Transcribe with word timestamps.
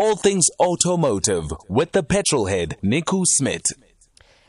All 0.00 0.14
things 0.14 0.46
automotive 0.60 1.46
with 1.68 1.90
the 1.90 2.04
petrol 2.04 2.46
head, 2.46 2.76
Nico 2.82 3.22
Smit. 3.24 3.66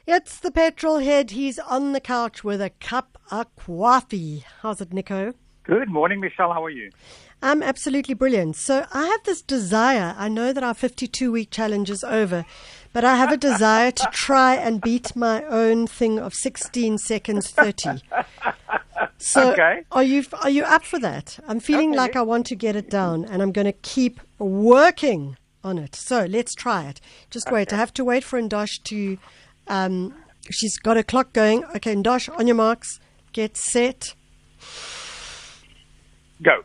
It's 0.06 0.40
the 0.40 0.52
petrol 0.52 1.00
head. 1.00 1.32
He's 1.32 1.58
on 1.58 1.94
the 1.94 2.00
couch 2.00 2.44
with 2.44 2.62
a 2.62 2.70
cup 2.70 3.18
of 3.32 3.48
coffee. 3.56 4.44
How's 4.62 4.80
it, 4.80 4.94
Nico? 4.94 5.34
Good 5.64 5.90
morning, 5.90 6.20
Michelle. 6.20 6.54
How 6.54 6.64
are 6.64 6.70
you? 6.70 6.92
I'm 7.42 7.64
absolutely 7.64 8.14
brilliant. 8.14 8.58
So 8.58 8.86
I 8.94 9.08
have 9.08 9.24
this 9.24 9.42
desire. 9.42 10.14
I 10.18 10.28
know 10.28 10.54
that 10.54 10.64
our 10.64 10.76
52 10.76 11.32
week 11.32 11.50
challenge 11.50 11.90
is 11.90 12.04
over, 12.04 12.46
but 12.94 13.04
I 13.04 13.16
have 13.16 13.32
a 13.32 13.38
desire 13.38 13.90
to 13.92 14.08
try 14.12 14.54
and 14.56 14.82
beat 14.82 15.16
my 15.16 15.44
own 15.46 15.88
thing 15.88 16.20
of 16.20 16.34
16 16.36 17.00
seconds 17.00 17.50
30. 17.50 18.02
So 19.18 19.52
Okay. 19.52 19.84
are 19.92 20.04
you 20.04 20.24
are 20.42 20.50
you 20.50 20.64
up 20.64 20.84
for 20.84 21.00
that? 21.00 21.40
I'm 21.48 21.60
feeling 21.60 21.90
Okay. 21.92 21.98
like 21.98 22.16
I 22.16 22.22
want 22.22 22.46
to 22.48 22.56
get 22.56 22.76
it 22.76 22.90
down 22.90 23.26
and 23.26 23.42
I'm 23.42 23.52
going 23.52 23.66
to 23.66 23.74
keep 23.74 24.20
working 24.40 25.38
on 25.64 25.78
it. 25.78 25.96
So 25.96 26.26
let's 26.26 26.54
try 26.54 26.86
it. 26.86 27.02
Just 27.30 27.52
wait. 27.52 27.74
I 27.74 27.78
have 27.78 27.94
to 27.96 28.04
wait 28.04 28.24
for 28.24 28.42
Ndosh 28.42 28.82
to 28.84 29.18
um 29.68 30.14
she's 30.50 30.78
got 30.78 30.98
a 30.98 31.04
clock 31.04 31.34
going. 31.34 31.64
Okay, 31.76 31.96
Ndosh, 31.96 32.30
on 32.38 32.48
your 32.48 32.56
marks, 32.56 33.00
get 33.34 33.58
set. 33.58 34.14
Go. 36.42 36.64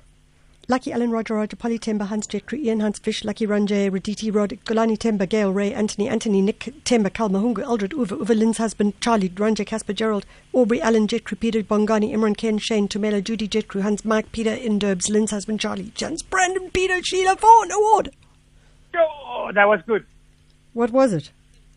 Lucky 0.67 0.93
Allen, 0.93 1.11
Roger, 1.11 1.35
Roger, 1.35 1.57
Polly 1.57 1.79
Themba, 1.79 2.07
Hans 2.07 2.27
Jet, 2.27 2.51
Ian 2.51 2.81
Hans 2.81 2.99
Vish, 2.99 3.23
Lucky 3.23 3.47
Ranjay, 3.47 3.91
Raditi 3.91 4.35
Rod, 4.35 4.51
Xolani 4.65 4.97
Themba, 4.97 5.29
Gail 5.29 5.53
Ray, 5.53 5.75
Anthony, 5.75 6.09
Anthony, 6.09 6.41
Nick 6.41 6.61
Themba, 6.87 7.13
Cal 7.13 7.29
Mahungu, 7.29 7.59
Eldrid, 7.59 7.93
Uwe, 7.93 8.07
Uwe 8.07 8.35
Lyn's 8.35 8.57
husband, 8.57 8.99
Charlie, 9.03 9.29
Ranjay, 9.29 9.67
Casper, 9.67 9.93
Gerald, 9.93 10.25
Aubrey, 10.55 10.81
Alan, 10.81 11.07
Jet, 11.07 11.27
Peter, 11.39 11.63
Bongani, 11.63 12.15
Imran, 12.15 12.35
Ken, 12.35 12.57
Shane, 12.57 12.89
Tumelo, 12.89 13.23
Judy, 13.23 13.47
Jet, 13.47 13.71
Hans, 13.75 14.07
Mike, 14.07 14.33
Peter, 14.33 14.57
Inderbs, 14.57 15.11
Lyn's 15.11 15.33
husband, 15.33 15.61
Charlie, 15.61 15.93
Jens, 15.95 16.23
Brandon, 16.23 16.71
Peter, 16.71 17.03
Sheila, 17.03 17.37
Vaughn, 17.37 17.71
Award. 17.71 18.11
Oh, 18.97 19.51
that 19.55 19.67
was 19.67 19.81
good. 19.87 20.05
What 20.73 20.91
was 20.91 21.13
it? 21.13 21.31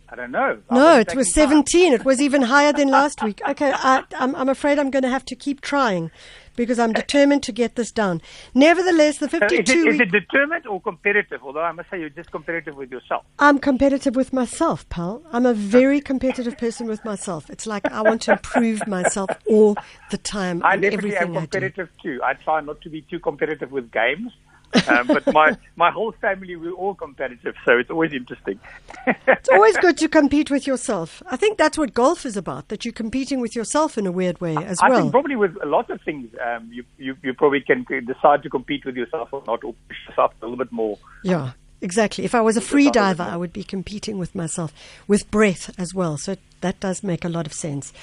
I 0.09 0.16
don't 0.16 0.31
know. 0.31 0.59
I 0.70 0.75
No, 0.75 1.00
it 1.00 1.16
was 1.16 1.33
17. 1.33 1.94
It 1.94 2.05
was 2.05 2.22
even 2.22 2.44
higher 2.44 2.72
than 2.72 2.88
last 3.00 3.22
week. 3.23 3.42
Okay, 3.47 3.72
I, 3.73 4.03
I'm, 4.17 4.36
I'm 4.36 4.50
afraid 4.50 4.80
I'm 4.80 4.89
going 4.89 5.03
to 5.03 5.09
have 5.09 5.25
to 5.25 5.36
keep 5.36 5.59
trying 5.59 6.11
because 6.55 6.80
I'm 6.80 6.94
determined 6.94 7.44
to 7.44 7.52
get 7.52 7.75
this 7.75 7.92
down. 7.92 8.22
Nevertheless, 8.53 9.19
the 9.19 9.30
So 9.30 9.39
52 9.39 9.61
is, 9.61 9.69
it, 9.69 9.88
is 9.88 10.00
it 10.02 10.11
determined 10.11 10.66
or 10.66 10.81
competitive? 10.81 11.42
Although 11.44 11.61
I 11.61 11.72
must 11.73 11.89
say 11.89 12.00
you're 12.00 12.09
just 12.09 12.31
competitive 12.31 12.75
with 12.75 12.89
yourself. 12.89 13.25
I'm 13.38 13.59
competitive 13.59 14.16
with 14.16 14.33
myself, 14.33 14.88
pal. 14.89 15.22
I'm 15.31 15.45
a 15.45 15.53
very 15.53 16.02
competitive 16.02 16.58
person 16.58 16.88
with 16.88 17.03
myself. 17.05 17.49
It's 17.49 17.67
like 17.67 17.86
I 17.92 18.02
want 18.02 18.23
to 18.23 18.33
improve 18.33 18.88
myself 18.88 19.30
all 19.49 19.75
the 20.09 20.17
time 20.17 20.64
I 20.64 20.75
in 20.75 20.81
definitely 20.81 21.16
am 21.16 21.23
everything 21.23 21.38
I 21.38 21.39
competitive 21.42 21.89
too. 22.02 22.20
I 22.23 22.33
try 22.33 22.61
not 22.61 22.81
to 22.81 22.89
be 22.89 23.02
too 23.03 23.20
competitive 23.20 23.72
with 23.72 23.92
games. 23.92 24.31
Um, 24.88 25.08
but 25.08 25.32
my, 25.34 25.56
my 25.76 25.92
whole 25.92 26.12
family, 26.14 26.56
we're 26.56 26.72
all 26.72 26.94
competitive, 26.94 27.56
so 27.66 27.78
it's 27.78 27.90
always 27.90 28.14
interesting. 28.14 28.60
It's 29.06 29.50
always 29.50 29.78
good 29.78 29.98
to 29.98 30.08
compete 30.08 30.52
with 30.52 30.68
yourself. 30.68 31.23
I 31.28 31.38
think 31.38 31.58
that's 31.58 31.78
what 31.78 31.94
golf 31.94 32.26
is 32.26 32.38
about, 32.38 32.68
that 32.68 32.86
you're 32.86 32.94
competing 32.94 33.40
with 33.40 33.56
yourself 33.56 33.98
in 33.98 34.06
a 34.06 34.12
weird 34.12 34.40
way 34.42 34.56
as 34.56 34.80
I 34.82 34.90
well. 34.90 34.98
I 34.98 35.02
think 35.02 35.12
probably 35.12 35.36
with 35.36 35.56
a 35.62 35.66
lot 35.66 35.90
of 35.90 36.02
things, 36.02 36.30
um, 36.45 36.70
you, 36.72 36.84
you, 36.98 37.16
you 37.23 37.34
probably 37.34 37.62
can 37.62 37.86
decide 38.06 38.44
to 38.44 38.50
compete 38.50 38.86
with 38.86 38.95
yourself 38.95 39.30
or 39.32 39.44
not, 39.48 39.64
or 39.64 39.73
push 39.88 39.98
yourself 40.08 40.34
a 40.42 40.45
little 40.45 40.58
bit 40.58 40.72
more. 40.72 40.98
Yeah, 41.23 41.52
exactly. 41.82 42.26
If 42.26 42.36
I 42.36 42.42
was 42.42 42.58
a 42.58 42.62
free 42.62 42.88
It's 42.88 42.98
a 42.98 43.00
little 43.00 43.16
diver, 43.16 43.23
I 43.32 43.38
would 43.38 43.54
be 43.54 43.64
competing 43.64 44.18
with 44.18 44.36
myself, 44.36 44.73
with 45.08 45.30
breath 45.32 45.73
as 45.80 45.94
well. 45.94 46.18
So 46.18 46.36
that 46.62 46.80
does 46.80 47.04
make 47.04 47.23
a 47.23 47.30
lot 47.30 47.45
of 47.45 47.54
sense. 47.54 47.94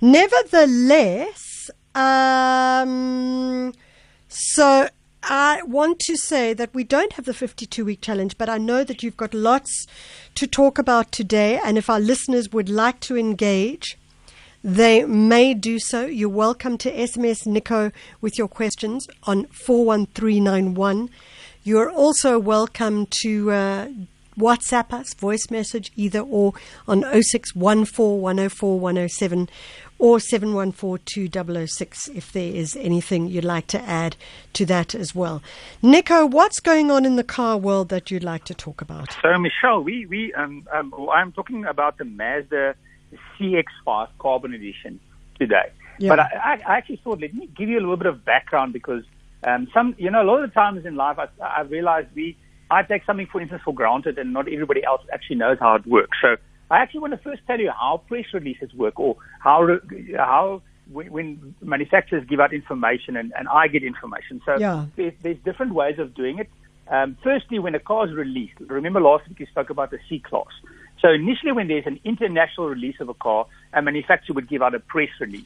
Nevertheless, 0.00 1.70
um, 1.94 3.72
so 4.28 4.88
I 5.24 5.62
want 5.62 6.00
to 6.00 6.16
say 6.16 6.52
that 6.54 6.74
we 6.74 6.82
don't 6.82 7.12
have 7.12 7.26
the 7.26 7.34
52 7.34 7.84
week 7.84 8.00
challenge, 8.00 8.36
but 8.38 8.48
I 8.48 8.58
know 8.58 8.82
that 8.82 9.04
you've 9.04 9.16
got 9.16 9.32
lots 9.32 9.86
to 10.34 10.48
talk 10.48 10.78
about 10.78 11.12
today. 11.12 11.60
And 11.64 11.78
if 11.78 11.88
our 11.88 12.00
listeners 12.00 12.52
would 12.52 12.68
like 12.68 12.98
to 13.00 13.16
engage, 13.16 13.96
they 14.64 15.04
may 15.04 15.54
do 15.54 15.78
so. 15.78 16.06
You're 16.06 16.28
welcome 16.28 16.76
to 16.78 16.92
SMS 16.92 17.46
Nico 17.46 17.92
with 18.20 18.36
your 18.36 18.48
questions 18.48 19.06
on 19.22 19.44
41391. 19.46 21.08
You're 21.62 21.90
also 21.90 22.40
welcome 22.40 23.06
to 23.22 23.52
uh, 23.52 23.88
WhatsApp 24.36 24.92
us, 24.92 25.14
voice 25.14 25.48
message 25.50 25.92
either 25.94 26.18
or 26.20 26.52
on 26.88 27.02
0614104107 27.02 29.48
or 30.02 30.18
714206 30.18 32.08
if 32.08 32.32
there 32.32 32.52
is 32.52 32.74
anything 32.74 33.28
you'd 33.28 33.44
like 33.44 33.68
to 33.68 33.80
add 33.82 34.16
to 34.52 34.66
that 34.66 34.96
as 34.96 35.14
well. 35.14 35.40
Nico, 35.80 36.26
what's 36.26 36.58
going 36.58 36.90
on 36.90 37.04
in 37.04 37.14
the 37.14 37.22
car 37.22 37.56
world 37.56 37.88
that 37.90 38.10
you'd 38.10 38.24
like 38.24 38.44
to 38.44 38.52
talk 38.52 38.80
about? 38.80 39.16
So, 39.22 39.38
Michelle, 39.38 39.80
we, 39.80 40.06
we 40.06 40.34
um, 40.34 40.66
um, 40.72 40.92
I'm 41.14 41.30
talking 41.30 41.64
about 41.66 41.98
the 41.98 42.04
Mazda 42.04 42.74
CX-5 43.38 44.08
Carbon 44.18 44.52
Edition 44.52 44.98
today. 45.38 45.70
Yeah. 46.00 46.08
But 46.08 46.18
I, 46.18 46.60
I 46.66 46.78
actually 46.78 47.00
thought, 47.04 47.20
let 47.20 47.32
me 47.32 47.48
give 47.56 47.68
you 47.68 47.78
a 47.78 47.82
little 47.82 47.96
bit 47.96 48.08
of 48.08 48.24
background 48.24 48.72
because 48.72 49.04
um, 49.44 49.68
some, 49.72 49.94
you 49.98 50.10
know, 50.10 50.20
a 50.20 50.26
lot 50.26 50.42
of 50.42 50.50
the 50.50 50.54
times 50.54 50.84
in 50.84 50.96
life, 50.96 51.16
I, 51.20 51.28
I 51.40 51.60
realized 51.60 52.08
we, 52.16 52.36
I 52.72 52.82
take 52.82 53.04
something, 53.04 53.28
for 53.30 53.40
instance, 53.40 53.62
for 53.64 53.72
granted, 53.72 54.18
and 54.18 54.32
not 54.32 54.48
everybody 54.52 54.82
else 54.82 55.02
actually 55.12 55.36
knows 55.36 55.58
how 55.60 55.76
it 55.76 55.86
works. 55.86 56.18
So, 56.20 56.38
I 56.72 56.78
actually 56.78 57.00
want 57.00 57.12
to 57.12 57.18
first 57.18 57.42
tell 57.46 57.60
you 57.60 57.70
how 57.70 58.02
press 58.08 58.24
releases 58.32 58.72
work, 58.72 58.98
or 58.98 59.16
how 59.40 59.78
how 60.16 60.62
when, 60.90 61.12
when 61.12 61.54
manufacturers 61.60 62.24
give 62.26 62.40
out 62.40 62.54
information 62.54 63.14
and, 63.14 63.32
and 63.38 63.46
I 63.46 63.68
get 63.68 63.84
information. 63.84 64.40
So, 64.46 64.56
Yeah. 64.58 64.86
there's, 64.96 65.12
there's 65.22 65.38
different 65.44 65.74
ways 65.74 65.98
of 65.98 66.14
doing 66.14 66.38
it. 66.38 66.48
Um, 66.88 67.16
firstly, 67.22 67.58
when 67.58 67.74
a 67.74 67.78
car 67.78 68.08
is 68.08 68.14
released, 68.14 68.54
remember 68.60 69.00
last 69.00 69.28
week 69.28 69.38
we 69.38 69.46
spoke 69.46 69.68
about 69.70 69.90
the 69.90 69.98
C 70.08 70.18
class. 70.18 70.52
So 71.00 71.10
initially, 71.10 71.52
when 71.52 71.68
there's 71.68 71.86
an 71.86 72.00
international 72.04 72.68
release 72.68 72.96
of 73.00 73.08
a 73.10 73.14
car, 73.14 73.46
a 73.74 73.82
manufacturer 73.82 74.34
would 74.34 74.48
give 74.48 74.62
out 74.62 74.74
a 74.74 74.80
press 74.80 75.10
release, 75.20 75.44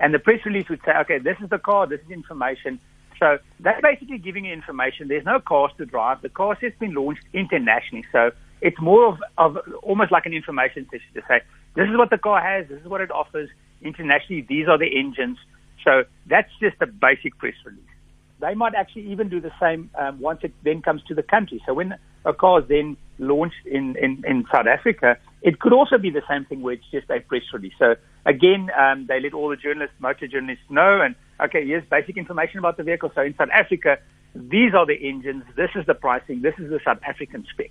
and 0.00 0.14
the 0.14 0.18
press 0.18 0.40
release 0.46 0.68
would 0.70 0.80
say, 0.84 0.92
"Okay, 1.02 1.18
this 1.18 1.36
is 1.42 1.50
the 1.50 1.58
car, 1.58 1.86
this 1.86 2.00
is 2.06 2.10
information." 2.10 2.80
So 3.18 3.38
they're 3.60 3.80
basically 3.82 4.18
giving 4.18 4.44
you 4.46 4.52
information. 4.52 5.08
There's 5.08 5.24
no 5.24 5.40
cars 5.40 5.72
to 5.78 5.86
drive. 5.86 6.22
The 6.22 6.28
car 6.28 6.56
has 6.60 6.72
been 6.78 6.94
launched 6.94 7.24
internationally, 7.32 8.04
so 8.10 8.32
it's 8.64 8.80
more 8.80 9.06
of, 9.06 9.18
of 9.38 9.58
almost 9.82 10.10
like 10.10 10.26
an 10.26 10.32
information 10.32 10.86
session 10.90 11.12
to 11.14 11.22
say, 11.28 11.42
"This 11.76 11.88
is 11.88 11.96
what 11.96 12.10
the 12.10 12.18
car 12.18 12.40
has. 12.40 12.68
This 12.68 12.80
is 12.80 12.88
what 12.88 13.00
it 13.00 13.12
offers 13.12 13.48
internationally. 13.82 14.42
These 14.48 14.66
are 14.68 14.78
the 14.78 14.90
engines." 14.98 15.38
So 15.84 16.04
that's 16.26 16.50
just 16.60 16.76
a 16.80 16.86
basic 16.86 17.36
press 17.38 17.54
release 17.64 17.94
they 18.40 18.54
might 18.54 18.74
actually 18.74 19.10
even 19.10 19.28
do 19.28 19.40
the 19.40 19.52
same 19.60 19.90
um, 19.98 20.20
once 20.20 20.40
it 20.42 20.52
then 20.64 20.82
comes 20.82 21.02
to 21.04 21.14
the 21.14 21.22
country. 21.22 21.62
So 21.66 21.74
when 21.74 21.94
a 22.24 22.32
car 22.32 22.60
is 22.60 22.68
then 22.68 22.96
launched 23.18 23.64
in, 23.64 23.96
in, 23.96 24.22
in 24.26 24.44
South 24.52 24.66
Africa, 24.66 25.16
it 25.42 25.60
could 25.60 25.72
also 25.72 25.98
be 25.98 26.10
the 26.10 26.22
same 26.28 26.44
thing 26.44 26.62
where 26.62 26.74
it's 26.74 26.84
just 26.90 27.08
a 27.10 27.20
press 27.20 27.42
release. 27.52 27.72
So 27.78 27.94
again, 28.26 28.70
um, 28.78 29.06
they 29.06 29.20
let 29.20 29.34
all 29.34 29.48
the 29.48 29.56
journalists, 29.56 29.94
motor 29.98 30.26
journalists 30.26 30.64
know, 30.68 31.00
and 31.00 31.14
okay, 31.40 31.64
here's 31.64 31.84
basic 31.88 32.16
information 32.16 32.58
about 32.58 32.76
the 32.76 32.82
vehicle. 32.82 33.12
So 33.14 33.22
in 33.22 33.34
South 33.36 33.50
Africa, 33.52 33.98
these 34.34 34.74
are 34.74 34.84
the 34.84 34.96
engines, 34.96 35.44
this 35.56 35.70
is 35.76 35.86
the 35.86 35.94
pricing, 35.94 36.42
this 36.42 36.54
is 36.58 36.68
the 36.70 36.80
South 36.84 36.98
African 37.06 37.46
spec. 37.50 37.70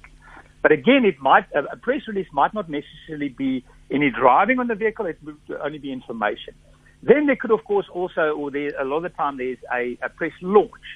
But 0.63 0.71
again, 0.71 1.03
it 1.05 1.19
might 1.19 1.45
a 1.53 1.77
press 1.77 2.01
release 2.07 2.27
might 2.31 2.53
not 2.53 2.69
necessarily 2.69 3.29
be 3.29 3.63
any 3.91 4.09
driving 4.09 4.59
on 4.59 4.67
the 4.67 4.75
vehicle; 4.75 5.05
it 5.05 5.19
would 5.23 5.37
only 5.61 5.77
be 5.77 5.91
information. 5.91 6.55
Then 7.03 7.27
there 7.27 7.35
could, 7.35 7.51
of 7.51 7.65
course, 7.65 7.85
also, 7.93 8.31
or 8.31 8.49
there, 8.49 8.71
a 8.79 8.85
lot 8.85 8.97
of 8.97 9.03
the 9.03 9.09
time, 9.09 9.37
there's 9.37 9.57
a, 9.71 9.97
a 10.01 10.07
press 10.07 10.31
launch. 10.41 10.87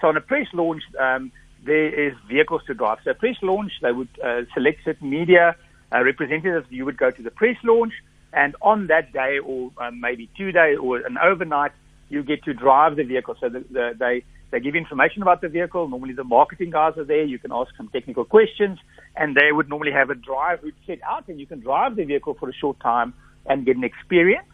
So 0.00 0.08
on 0.08 0.16
a 0.18 0.20
press 0.20 0.46
launch, 0.52 0.82
um, 1.00 1.32
there 1.64 1.88
is 2.08 2.12
vehicles 2.28 2.60
to 2.66 2.74
drive. 2.74 2.98
So 3.02 3.12
a 3.12 3.14
press 3.14 3.36
launch, 3.40 3.72
they 3.80 3.92
would 3.92 4.10
uh, 4.22 4.42
select 4.52 4.80
certain 4.84 5.08
media 5.08 5.56
uh, 5.90 6.04
representatives. 6.04 6.66
You 6.68 6.84
would 6.84 6.98
go 6.98 7.10
to 7.10 7.22
the 7.22 7.30
press 7.30 7.56
launch, 7.64 7.94
and 8.34 8.56
on 8.60 8.88
that 8.88 9.10
day, 9.14 9.38
or 9.38 9.70
um, 9.78 10.00
maybe 10.00 10.28
two 10.36 10.52
days, 10.52 10.76
or 10.78 10.98
an 10.98 11.16
overnight, 11.16 11.72
you 12.10 12.22
get 12.22 12.44
to 12.44 12.52
drive 12.52 12.96
the 12.96 13.04
vehicle. 13.04 13.34
So 13.40 13.48
the, 13.48 13.64
the, 13.70 13.94
they 13.98 14.24
they 14.50 14.60
give 14.60 14.74
information 14.74 15.22
about 15.22 15.40
the 15.40 15.48
vehicle. 15.48 15.88
Normally, 15.88 16.14
the 16.14 16.24
marketing 16.24 16.70
guys 16.70 16.96
are 16.96 17.04
there. 17.04 17.24
You 17.24 17.38
can 17.38 17.52
ask 17.52 17.70
some 17.76 17.88
technical 17.88 18.24
questions, 18.24 18.78
and 19.18 19.34
they 19.34 19.50
would 19.52 19.68
normally 19.68 19.92
have 19.92 20.10
a 20.10 20.14
drive 20.14 20.62
route 20.62 20.74
set 20.86 21.00
out, 21.02 21.28
and 21.28 21.40
you 21.40 21.46
can 21.46 21.60
drive 21.60 21.96
the 21.96 22.04
vehicle 22.04 22.34
for 22.34 22.48
a 22.48 22.54
short 22.54 22.78
time 22.80 23.12
and 23.46 23.66
get 23.66 23.76
an 23.76 23.84
experience. 23.84 24.46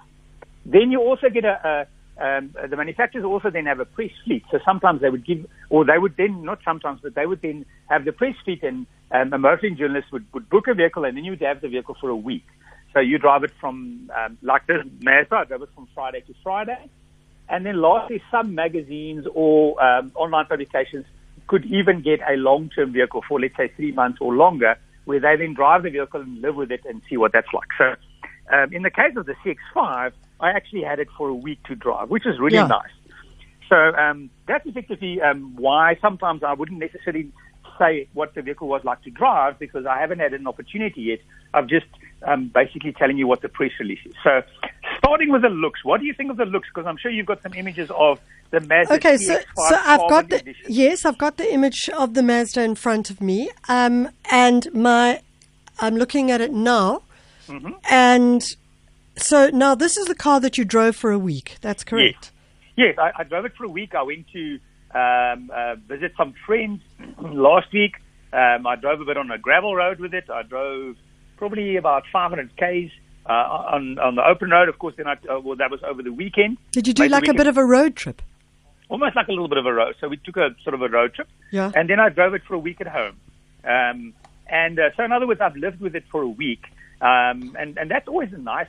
Then 0.65 0.91
you 0.91 1.01
also 1.01 1.29
get 1.29 1.45
a, 1.45 1.57
a 1.69 1.87
um, 2.17 2.55
the 2.71 2.77
manufacturers 2.77 3.25
also 3.25 3.51
then 3.51 3.67
have 3.67 3.81
a 3.81 3.85
press 3.85 4.11
fleet. 4.25 4.45
So 4.51 4.61
sometimes 4.65 5.01
they 5.01 5.11
would 5.11 5.27
give, 5.27 5.47
or 5.69 5.85
they 5.85 5.99
would 5.99 6.17
then, 6.17 6.45
not 6.45 6.61
sometimes, 6.65 7.01
but 7.03 7.15
they 7.15 7.27
would 7.27 7.43
then 7.43 7.67
have 7.89 8.05
the 8.05 8.13
press 8.13 8.37
fleet 8.45 8.63
and 8.63 8.87
um, 9.11 9.33
a 9.33 9.39
motoring 9.39 9.77
journalist 9.77 10.13
would, 10.13 10.25
would 10.33 10.49
book 10.49 10.69
a 10.69 10.75
vehicle 10.75 11.05
and 11.05 11.17
then 11.17 11.25
you'd 11.25 11.41
have 11.43 11.61
the 11.61 11.69
vehicle 11.69 11.97
for 12.01 12.11
a 12.11 12.17
week. 12.17 12.47
So 12.93 13.01
you 13.01 13.19
drive 13.19 13.43
it 13.43 13.51
from, 13.61 14.11
um, 14.17 14.39
like 14.43 14.67
this 14.69 14.77
Mazda, 15.03 15.35
I 15.35 15.45
drove 15.45 15.63
it 15.63 15.71
from 15.75 15.89
Friday 15.93 16.21
to 16.21 16.35
Friday. 16.45 16.89
And 17.49 17.67
then 17.67 17.83
lastly, 17.83 18.23
some 18.31 18.55
magazines 18.55 19.27
or 19.35 19.83
um, 19.83 20.13
online 20.15 20.47
publications 20.47 21.05
could 21.47 21.65
even 21.67 22.03
get 22.03 22.21
a 22.29 22.37
long-term 22.37 22.93
vehicle 22.93 23.23
for, 23.29 23.41
let's 23.41 23.57
say, 23.57 23.69
three 23.77 23.93
months 23.93 24.19
or 24.21 24.35
longer, 24.35 24.77
where 25.05 25.21
they 25.21 25.37
then 25.37 25.55
drive 25.55 25.83
the 25.83 25.91
vehicle 25.91 26.21
and 26.21 26.41
live 26.41 26.57
with 26.57 26.71
it 26.71 26.81
and 26.89 27.03
see 27.09 27.17
what 27.17 27.33
that's 27.33 27.53
like. 27.53 27.69
So 27.77 27.95
um, 28.53 28.73
in 28.73 28.83
the 28.83 28.91
case 28.91 29.17
of 29.17 29.27
the 29.27 29.35
CX5, 29.45 30.13
I 30.41 30.51
actually 30.51 30.83
had 30.83 30.99
it 30.99 31.09
for 31.17 31.29
a 31.29 31.35
week 31.35 31.63
to 31.65 31.75
drive, 31.75 32.11
which 32.11 32.27
is 32.27 32.39
really 32.39 32.57
Yeah. 32.57 32.67
nice. 32.67 32.91
So 33.69 33.77
um, 33.77 34.31
that's 34.47 34.67
effectively 34.67 35.21
um, 35.23 35.57
why 35.57 35.97
sometimes 36.01 36.43
I 36.43 36.53
wouldn't 36.53 36.79
necessarily 36.79 37.31
say 37.79 38.07
what 38.13 38.35
the 38.35 38.43
vehicle 38.43 38.69
was 38.69 38.85
like 38.85 39.03
to 39.03 39.11
drive 39.11 39.59
because 39.59 39.87
I 39.87 39.99
haven't 39.99 40.19
had 40.21 40.33
an 40.35 40.47
opportunity 40.47 41.03
yet. 41.03 41.19
I'm 41.55 41.69
just 41.69 41.87
um, 42.27 42.51
basically 42.55 42.93
telling 42.93 43.17
you 43.17 43.27
what 43.27 43.41
the 43.43 43.49
press 43.49 43.71
release 43.81 44.01
is. 44.05 44.15
So, 44.23 44.43
starting 44.99 45.31
with 45.31 45.43
the 45.43 45.49
looks, 45.49 45.85
what 45.85 46.01
do 46.01 46.07
you 46.07 46.15
think 46.15 46.31
of 46.31 46.37
the 46.37 46.45
looks? 46.45 46.69
Because 46.73 46.87
I'm 46.87 46.97
sure 46.97 47.11
you've 47.11 47.27
got 47.27 47.43
some 47.43 47.55
images 47.55 47.91
of 47.97 48.21
the 48.55 48.67
Mazda 48.67 48.95
Okay, 48.95 49.17
so 49.17 49.35
CX-5 49.37 49.69
so 49.69 49.77
I've 49.85 50.09
got 50.11 50.29
the 50.31 50.37
Edition. 50.37 50.67
yes, 50.69 51.05
I've 51.05 51.19
got 51.19 51.37
the 51.37 51.53
image 51.53 51.89
of 51.91 52.15
the 52.15 52.23
Mazda 52.23 52.63
in 52.63 52.75
front 52.75 53.11
of 53.11 53.21
me, 53.21 53.51
um, 53.69 54.09
and 54.31 54.67
my 54.73 55.21
I'm 55.81 55.97
looking 55.97 56.31
at 56.31 56.41
it 56.41 56.53
now, 56.53 57.03
Mm-hmm. 57.49 57.73
and 57.91 58.57
so 59.17 59.51
now 59.51 59.75
this 59.75 59.97
is 59.99 60.07
the 60.07 60.15
car 60.15 60.41
that 60.41 60.57
you 60.57 60.65
drove 60.65 60.97
for 60.97 61.11
a 61.13 61.19
week. 61.19 61.57
That's 61.61 61.85
correct. 61.85 62.33
Yes, 62.77 62.97
I, 62.99 63.13
I 63.19 63.25
drove 63.25 63.45
it 63.45 63.53
for 63.57 63.65
a 63.65 63.69
week. 63.69 63.95
I 63.95 64.03
went 64.03 64.27
to 64.33 64.59
um, 64.95 65.51
uh, 65.55 65.75
visit 65.87 66.13
some 66.17 66.33
friends 66.47 66.81
last 67.21 67.73
week. 67.73 67.97
Um, 68.33 68.67
I 68.67 68.77
drove 68.77 69.01
a 69.01 69.05
bit 69.05 69.17
on 69.17 69.31
a 69.31 69.39
gravel 69.39 69.77
road 69.77 70.01
with 70.01 70.15
it. 70.15 70.29
I 70.31 70.43
drove 70.43 70.97
probably 71.37 71.77
about 71.77 72.05
500 72.13 72.57
k's 72.57 72.91
uh, 73.27 73.33
on 73.33 73.99
on 73.99 74.15
the 74.17 74.27
open 74.27 74.51
road. 74.51 74.69
Of 74.69 74.79
course, 74.79 74.95
then 74.97 75.07
I 75.07 75.13
uh, 75.31 75.39
well 75.41 75.57
that 75.57 75.71
was 75.71 75.81
over 75.85 76.03
the 76.03 76.13
weekend. 76.13 76.57
Did 76.73 76.87
you 76.89 76.95
do 76.95 77.03
Made 77.05 77.11
like 77.13 77.29
a 77.29 77.35
bit 77.35 77.47
of 77.47 77.57
a 77.59 77.65
road 77.65 77.95
trip? 77.95 78.23
Almost 78.89 79.17
like 79.17 79.29
a 79.29 79.33
little 79.33 79.49
bit 79.49 79.59
of 79.59 79.67
a 79.67 79.73
road. 79.73 79.95
So 80.01 80.09
we 80.09 80.17
took 80.17 80.37
a 80.37 80.55
sort 80.63 80.75
of 80.75 80.83
a 80.83 80.89
road 80.89 81.15
trip, 81.15 81.29
Yeah. 81.51 81.73
and 81.75 81.89
then 81.89 82.01
I 82.01 82.09
drove 82.09 82.35
it 82.35 82.43
for 82.47 82.55
a 82.55 82.59
week 82.59 82.81
at 82.81 82.87
home. 82.87 83.17
Um, 83.65 84.15
and 84.47 84.79
uh, 84.79 84.91
so, 84.97 85.05
in 85.05 85.13
other 85.13 85.27
words, 85.27 85.41
I've 85.41 85.57
lived 85.57 85.81
with 85.81 85.95
it 85.97 86.05
for 86.11 86.23
a 86.23 86.29
week, 86.29 86.65
um, 87.01 87.57
and 87.59 87.79
and 87.79 87.91
that's 87.91 88.09
always 88.09 88.33
a 88.33 88.39
nice 88.39 88.69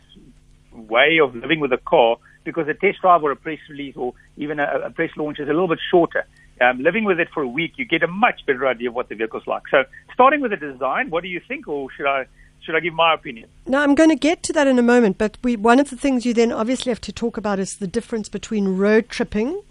way 0.71 1.19
of 1.21 1.35
living 1.35 1.59
with 1.59 1.71
a 1.73 1.77
car 1.77 2.17
because 2.43 2.67
a 2.67 2.73
test 2.73 3.01
drive 3.01 3.23
or 3.23 3.31
a 3.31 3.35
press 3.35 3.59
release 3.69 3.95
or 3.97 4.13
even 4.37 4.59
a, 4.59 4.81
a 4.85 4.89
press 4.89 5.09
launch 5.17 5.39
is 5.39 5.47
a 5.47 5.51
little 5.51 5.67
bit 5.67 5.79
shorter. 5.91 6.25
Um, 6.61 6.81
living 6.81 7.03
with 7.03 7.19
it 7.19 7.27
for 7.33 7.43
a 7.43 7.47
week, 7.47 7.73
you 7.75 7.83
get 7.85 8.03
a 8.03 8.07
much 8.07 8.45
better 8.45 8.65
idea 8.67 8.87
of 8.89 8.95
what 8.95 9.09
the 9.09 9.15
vehicle's 9.15 9.45
like. 9.45 9.63
So, 9.69 9.83
starting 10.13 10.39
with 10.41 10.51
the 10.51 10.57
design, 10.57 11.09
what 11.09 11.23
do 11.23 11.29
you 11.29 11.41
think, 11.45 11.67
or 11.67 11.91
should 11.91 12.05
I 12.07 12.25
should 12.61 12.75
I 12.75 12.79
give 12.79 12.93
my 12.93 13.13
opinion? 13.13 13.49
Now 13.67 13.81
I'm 13.83 13.95
going 13.95 14.09
to 14.09 14.15
get 14.15 14.41
to 14.43 14.53
that 14.53 14.65
in 14.65 14.79
a 14.79 14.83
moment, 14.83 15.17
but 15.17 15.37
we, 15.43 15.55
one 15.57 15.79
of 15.79 15.89
the 15.89 15.97
things 15.97 16.25
you 16.25 16.33
then 16.33 16.51
obviously 16.53 16.89
have 16.89 17.01
to 17.01 17.11
talk 17.11 17.35
about 17.37 17.59
is 17.59 17.77
the 17.77 17.87
difference 17.87 18.29
between 18.29 18.77
road 18.77 19.09
tripping 19.09 19.61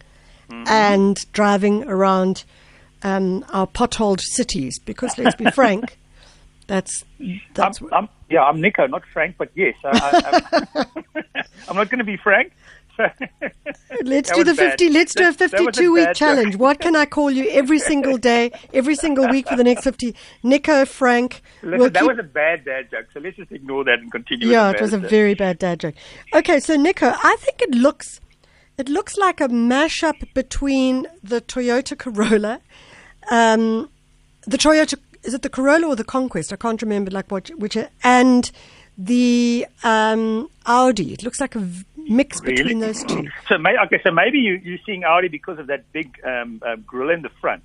Mm-hmm. 0.48 0.64
and 0.68 1.32
driving 1.32 1.84
around 1.88 2.44
um, 3.02 3.44
our 3.50 3.66
potholed 3.66 4.20
cities. 4.20 4.78
Because 4.78 5.16
let's 5.18 5.36
be 5.36 5.50
frank, 5.50 5.98
that's 6.66 7.04
that's 7.54 7.80
I'm, 7.80 7.88
I'm, 7.92 8.08
yeah, 8.28 8.42
I'm 8.42 8.60
Nico, 8.60 8.86
not 8.86 9.02
Frank, 9.12 9.36
but 9.38 9.50
yes, 9.54 9.74
I, 9.84 10.42
I, 10.74 10.84
I'm, 11.68 11.76
not 11.76 11.88
going 11.90 11.98
to 11.98 12.04
be 12.04 12.16
Frank. 12.16 12.52
Let's 14.04 14.28
That 14.30 14.36
do 14.36 14.44
the 14.44 14.54
bad. 14.54 14.78
50. 14.78 14.90
Let's 14.90 15.14
do 15.14 15.24
a 15.28 15.32
That- 15.32 15.38
that 15.50 15.50
was 15.52 15.60
a 15.60 15.64
52 15.82 15.92
week 15.92 16.04
bad 16.04 16.16
challenge. 16.16 16.56
What 16.56 16.78
can 16.78 16.94
I 16.94 17.06
call 17.06 17.28
you 17.28 17.48
every 17.50 17.80
single 17.80 18.18
day, 18.18 18.52
every 18.72 18.94
single 18.94 19.28
week 19.28 19.48
for 19.48 19.56
the 19.56 19.64
next 19.64 19.82
50? 19.82 20.14
Nico, 20.44 20.84
Frank. 20.84 21.42
Listen, 21.62 21.78
we'll 21.80 21.90
that 21.90 22.00
keep- 22.00 22.08
was 22.08 22.18
a 22.20 22.22
bad 22.22 22.64
dad 22.64 22.90
joke, 22.92 23.06
so 23.12 23.18
let's 23.18 23.36
just 23.36 23.50
ignore 23.50 23.82
that 23.84 23.98
and 23.98 24.12
continue. 24.12 24.48
yeah, 24.48 24.70
it 24.70 24.80
was 24.80 24.92
a 24.92 24.98
bad 24.98 25.10
very 25.10 25.34
bad 25.34 25.58
dad 25.58 25.80
joke. 25.80 25.94
Okay, 26.34 26.60
so 26.60 26.76
Nico, 26.76 27.08
I 27.08 27.36
think 27.40 27.62
it 27.62 27.70
looks 27.74 28.20
it 28.78 28.88
looks 28.88 29.16
like 29.16 29.40
a 29.40 29.48
mashup 29.48 30.32
between 30.34 31.06
the 31.22 31.40
Toyota 31.40 31.98
Corolla, 31.98 32.60
um, 33.30 33.88
the 34.46 34.58
Toyota 34.58 34.98
is 35.22 35.32
it 35.32 35.42
the 35.42 35.48
Corolla 35.48 35.88
or 35.88 35.96
the 35.96 36.04
Conquest? 36.04 36.52
I 36.52 36.56
can't 36.56 36.80
remember 36.82 37.10
like 37.10 37.30
what 37.30 37.48
which 37.56 37.76
and 38.02 38.50
the 38.98 39.66
um, 39.82 40.48
Audi. 40.66 41.12
It 41.14 41.22
looks 41.22 41.40
like 41.40 41.54
a 41.54 41.60
v- 41.60 41.84
mix 41.96 42.40
Really? 42.42 42.56
between 42.56 42.78
those 42.80 43.02
two. 43.04 43.28
So, 43.48 43.58
may, 43.58 43.74
okay, 43.86 44.00
so 44.04 44.10
maybe 44.10 44.38
you, 44.38 44.60
you're 44.62 44.78
seeing 44.86 45.04
Audi 45.04 45.28
because 45.28 45.58
of 45.58 45.66
that 45.68 45.90
big 45.92 46.20
um, 46.24 46.62
uh, 46.64 46.76
grill 46.76 47.10
in 47.10 47.22
the 47.22 47.30
front. 47.40 47.62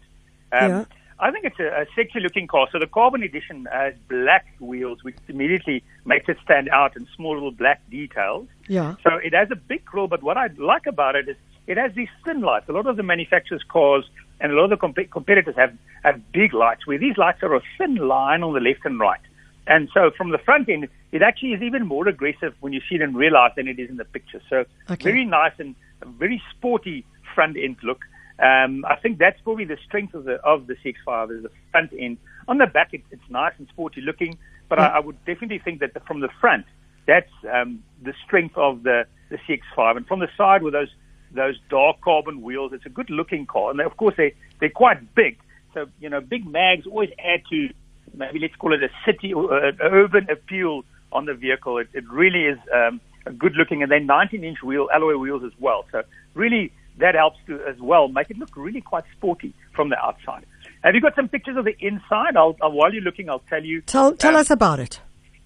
Um, 0.51 0.69
Yeah. 0.69 0.85
I 1.21 1.31
think 1.31 1.45
it's 1.45 1.59
a, 1.59 1.81
a 1.81 1.85
sexy 1.95 2.19
looking 2.19 2.47
car. 2.47 2.67
So 2.71 2.79
the 2.79 2.87
Carbon 2.87 3.23
Edition 3.23 3.67
has 3.71 3.93
black 4.07 4.45
wheels, 4.59 5.03
which 5.03 5.15
immediately 5.27 5.83
makes 6.05 6.29
it 6.29 6.37
stand 6.43 6.69
out 6.69 6.95
in 6.95 7.07
small 7.15 7.33
little 7.33 7.51
black 7.51 7.81
details. 7.89 8.47
Yeah. 8.67 8.95
So 9.03 9.15
it 9.15 9.33
has 9.33 9.51
a 9.51 9.55
big 9.55 9.83
grill, 9.85 10.07
but 10.07 10.23
what 10.23 10.37
I 10.37 10.47
like 10.57 10.85
about 10.87 11.15
it 11.15 11.27
is 11.27 11.35
it 11.67 11.77
has 11.77 11.93
these 11.93 12.07
thin 12.25 12.41
lights. 12.41 12.69
A 12.69 12.71
lot 12.71 12.87
of 12.87 12.95
the 12.95 13.03
manufacturers' 13.03 13.63
cars 13.67 14.05
and 14.39 14.51
a 14.51 14.55
lot 14.55 14.65
of 14.65 14.69
the 14.71 14.77
comp- 14.77 15.11
competitors 15.11 15.55
have, 15.57 15.73
have 16.03 16.31
big 16.31 16.53
lights, 16.53 16.87
where 16.87 16.97
these 16.97 17.17
lights 17.17 17.43
are 17.43 17.53
a 17.53 17.61
thin 17.77 17.95
line 17.95 18.41
on 18.41 18.53
the 18.53 18.61
left 18.61 18.85
and 18.85 18.99
right. 18.99 19.19
And 19.67 19.89
so 19.93 20.11
from 20.15 20.31
the 20.31 20.37
front 20.37 20.69
end, 20.69 20.87
it 21.11 21.21
actually 21.21 21.53
is 21.53 21.61
even 21.61 21.85
more 21.85 22.07
aggressive 22.07 22.55
when 22.61 22.73
you 22.73 22.81
see 22.89 22.95
it 22.95 23.01
in 23.01 23.13
real 23.13 23.33
life 23.33 23.53
than 23.55 23.67
it 23.67 23.77
is 23.77 23.89
in 23.89 23.97
the 23.97 24.05
picture. 24.05 24.41
So 24.49 24.65
Okay. 24.89 25.03
very 25.03 25.25
nice 25.25 25.53
and 25.59 25.75
very 26.17 26.41
sporty 26.51 27.05
front 27.35 27.57
end 27.57 27.77
look. 27.83 27.99
Um, 28.41 28.85
I 28.85 28.95
think 28.95 29.17
that's 29.17 29.39
probably 29.41 29.65
the 29.65 29.77
strength 29.85 30.13
of 30.13 30.23
the 30.23 30.35
of 30.35 30.67
the 30.67 30.75
CX-5 30.75 31.37
is 31.37 31.43
the 31.43 31.51
front 31.71 31.91
end. 31.97 32.17
On 32.47 32.57
the 32.57 32.67
back, 32.67 32.93
it, 32.93 33.03
it's 33.11 33.29
nice 33.29 33.53
and 33.57 33.67
sporty 33.67 34.01
looking, 34.01 34.37
but 34.69 34.79
I, 34.79 34.87
I 34.87 34.99
would 34.99 35.17
definitely 35.25 35.59
think 35.59 35.81
that 35.81 35.93
the, 35.93 35.99
from 36.01 36.21
the 36.21 36.29
front, 36.39 36.65
that's 37.05 37.31
um, 37.53 37.83
the 38.01 38.13
strength 38.25 38.55
of 38.57 38.83
the, 38.83 39.05
the 39.29 39.37
CX-5. 39.37 39.97
And 39.97 40.07
from 40.07 40.19
the 40.19 40.29
side 40.37 40.63
with 40.63 40.73
those 40.73 40.89
those 41.31 41.59
dark 41.69 42.01
carbon 42.01 42.41
wheels, 42.41 42.71
it's 42.73 42.85
a 42.85 42.89
good 42.89 43.09
looking 43.09 43.45
car. 43.45 43.71
And 43.71 43.79
they, 43.79 43.83
of 43.83 43.97
course, 43.97 44.15
they 44.17 44.33
they're 44.59 44.69
quite 44.69 45.13
big. 45.15 45.37
So 45.73 45.87
you 45.99 46.09
know, 46.09 46.21
big 46.21 46.47
mags 46.47 46.87
always 46.87 47.09
add 47.19 47.41
to 47.49 47.69
maybe 48.13 48.39
let's 48.39 48.55
call 48.55 48.73
it 48.73 48.81
a 48.83 48.89
city 49.05 49.33
or 49.33 49.53
uh, 49.53 49.69
an 49.69 49.77
urban 49.81 50.27
appeal 50.29 50.83
on 51.11 51.25
the 51.25 51.33
vehicle. 51.33 51.77
It, 51.77 51.89
it 51.93 52.09
really 52.09 52.45
is 52.45 52.57
um, 52.73 53.01
a 53.25 53.31
good 53.31 53.53
looking, 53.55 53.83
and 53.83 53.91
then 53.91 54.05
19 54.05 54.43
inch 54.43 54.63
wheel 54.63 54.87
alloy 54.93 55.17
wheels 55.17 55.43
as 55.43 55.51
well. 55.59 55.85
So 55.91 56.03
really, 56.33 56.71
that 56.99 57.15
helps 57.15 57.37
to 57.47 57.61
as 57.67 57.77
well 57.79 58.07
make 58.07 58.29
it 58.29 58.37
look 58.37 58.55
really 58.55 58.81
quite 58.81 59.03
sporty 59.17 59.53
from 59.75 59.89
the 59.89 59.97
outside. 59.97 60.45
Have 60.83 60.95
you 60.95 61.01
got 61.01 61.15
some 61.15 61.27
pictures 61.27 61.57
of 61.57 61.65
the 61.65 61.75
inside? 61.79 62.35
I'll, 62.37 62.55
I'll 62.61 62.71
while 62.71 62.93
you're 62.93 63.01
looking, 63.03 63.29
I'll 63.29 63.43
tell 63.49 63.63
you. 63.63 63.81
Tell 63.81 64.13
tell 64.15 64.35
Um, 64.35 64.41
us 64.41 64.49
about 64.49 64.79
it. 64.79 65.01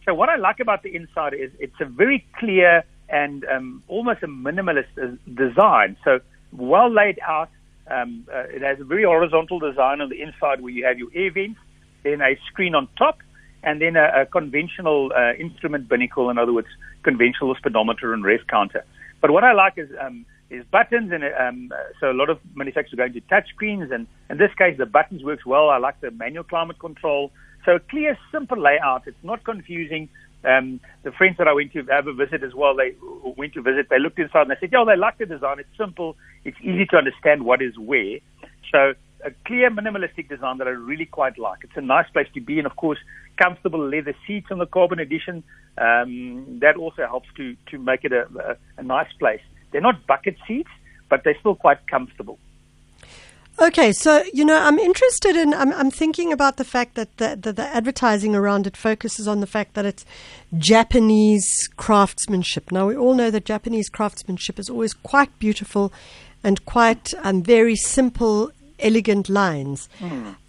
so 0.06 0.14
what 0.14 0.30
I 0.30 0.36
like 0.36 0.60
about 0.60 0.84
the 0.84 0.96
inside 0.96 1.34
is 1.34 1.52
it's 1.60 1.80
a 1.80 1.86
very 1.86 2.26
clear 2.40 2.84
and 3.10 3.46
um, 3.46 3.84
almost 3.88 4.22
a 4.24 4.28
minimalist 4.28 4.92
uh, 5.02 5.16
design. 5.34 5.98
So 6.04 6.20
well 6.52 6.90
laid 6.92 7.20
out. 7.28 7.50
Um, 7.90 8.26
uh, 8.34 8.44
it 8.56 8.62
has 8.62 8.80
a 8.80 8.84
very 8.86 9.04
horizontal 9.04 9.60
design 9.60 10.02
on 10.02 10.10
the 10.10 10.22
inside 10.22 10.62
where 10.62 10.72
you 10.72 10.86
have 10.86 10.98
your 10.98 11.10
air 11.14 11.32
vents, 11.32 11.60
then 12.04 12.22
a 12.22 12.38
screen 12.50 12.76
on 12.76 12.88
top, 12.98 13.18
and 13.62 13.82
then 13.82 13.96
a, 13.98 14.22
a 14.22 14.26
conventional 14.26 15.12
uh, 15.16 15.34
instrument 15.34 15.90
binnacle, 15.90 16.30
in 16.30 16.38
other 16.38 16.54
words, 16.54 16.68
conventional 17.04 17.54
speedometer 17.56 18.14
and 18.14 18.24
rev 18.24 18.40
counter. 18.48 18.86
But 19.22 19.32
what 19.32 19.44
I 19.44 19.52
like 19.54 19.74
is 19.78 19.90
um, 20.00 20.26
is 20.54 20.66
buttons, 20.72 21.12
and 21.12 21.24
um, 21.24 21.70
so 22.00 22.12
a 22.12 22.14
lot 22.14 22.30
of 22.30 22.40
manufacturers 22.56 22.94
are 22.94 23.08
going 23.10 23.14
to 23.14 23.22
touch 23.22 23.50
screens, 23.50 23.92
and 23.92 24.08
in 24.30 24.38
this 24.38 24.52
case, 24.58 24.78
the 24.78 24.86
buttons 24.86 25.24
works 25.24 25.46
well. 25.46 25.70
I 25.70 25.78
like 25.78 26.00
the 26.02 26.12
manual 26.12 26.44
climate 26.44 26.80
control. 26.80 27.32
So 27.66 27.76
a 27.76 27.80
clear, 27.80 28.18
simple 28.32 28.62
layout. 28.62 29.04
It's 29.08 29.24
not 29.24 29.44
confusing. 29.44 30.10
Um, 30.44 30.82
the 31.04 31.12
friends 31.12 31.38
that 31.38 31.48
I 31.48 31.54
went 31.54 31.72
to 31.74 31.84
have 31.86 32.08
a 32.08 32.14
visit 32.14 32.44
as 32.44 32.54
well, 32.54 32.76
they 32.76 32.96
went 33.38 33.54
to 33.54 33.62
visit. 33.62 33.88
They 33.90 34.00
looked 34.00 34.20
inside 34.20 34.42
and 34.42 34.52
they 34.52 34.60
said, 34.60 34.72
"Yeah, 34.74 34.84
they 34.86 34.98
like 34.98 35.18
the 35.18 35.26
design. 35.26 35.60
It's 35.60 35.78
simple. 35.78 36.18
It's 36.44 36.58
easy 36.62 36.86
to 36.88 36.98
understand 36.98 37.44
what 37.44 37.62
is 37.62 37.78
where." 37.78 38.20
So 38.72 38.94
a 39.24 39.32
clear, 39.46 39.72
minimalistic 39.72 40.28
design 40.30 40.58
that 40.58 40.68
I 40.68 40.72
really 40.72 41.06
quite 41.06 41.38
like. 41.38 41.60
It's 41.64 41.78
a 41.78 41.82
nice 41.82 42.10
place 42.12 42.28
to 42.34 42.42
be, 42.42 42.58
and 42.58 42.68
of 42.68 42.76
course, 42.76 43.00
comfortable 43.42 43.88
leather 43.88 44.16
seats 44.28 44.48
on 44.52 44.60
the 44.60 44.66
Carbon 44.66 45.00
Edition. 45.00 45.44
Um, 45.78 46.60
that 46.62 46.76
also 46.76 47.08
helps 47.08 47.30
to 47.38 47.56
to 47.72 47.80
make 47.80 48.04
it 48.04 48.12
a, 48.12 48.28
a, 48.40 48.58
a 48.78 48.84
nice 48.84 49.12
place. 49.18 49.42
They're 49.74 49.82
not 49.82 50.08
bucket 50.08 50.38
seats, 50.48 50.70
but 51.10 51.26
they're 51.26 51.38
still 51.40 51.56
quite 51.56 51.86
comfortable. 51.88 52.40
Okay, 53.60 53.92
so 53.92 54.24
you 54.34 54.46
know, 54.46 54.60
I'm 54.60 54.80
interested 54.80 55.36
in. 55.36 55.54
I'm, 55.54 55.72
I'm 55.74 55.92
thinking 55.92 56.34
about 56.34 56.58
the 56.58 56.64
fact 56.64 56.96
that 56.96 57.18
the, 57.18 57.38
the 57.40 57.54
the 57.54 57.64
advertising 57.64 58.36
around 58.36 58.66
it 58.66 58.76
focuses 58.76 59.28
on 59.28 59.42
the 59.42 59.48
fact 59.48 59.76
that 59.76 59.86
it's 59.86 60.06
Japanese 60.58 61.70
craftsmanship. 61.78 62.72
Now 62.72 62.88
we 62.88 62.96
all 62.96 63.14
know 63.14 63.30
that 63.30 63.46
Japanese 63.46 63.90
craftsmanship 63.90 64.58
is 64.58 64.70
always 64.70 64.94
quite 64.94 65.38
beautiful 65.38 65.94
and 66.44 66.66
quite 66.66 67.14
um, 67.22 67.44
very 67.44 67.76
simple, 67.76 68.52
elegant 68.80 69.30
lines. 69.30 69.88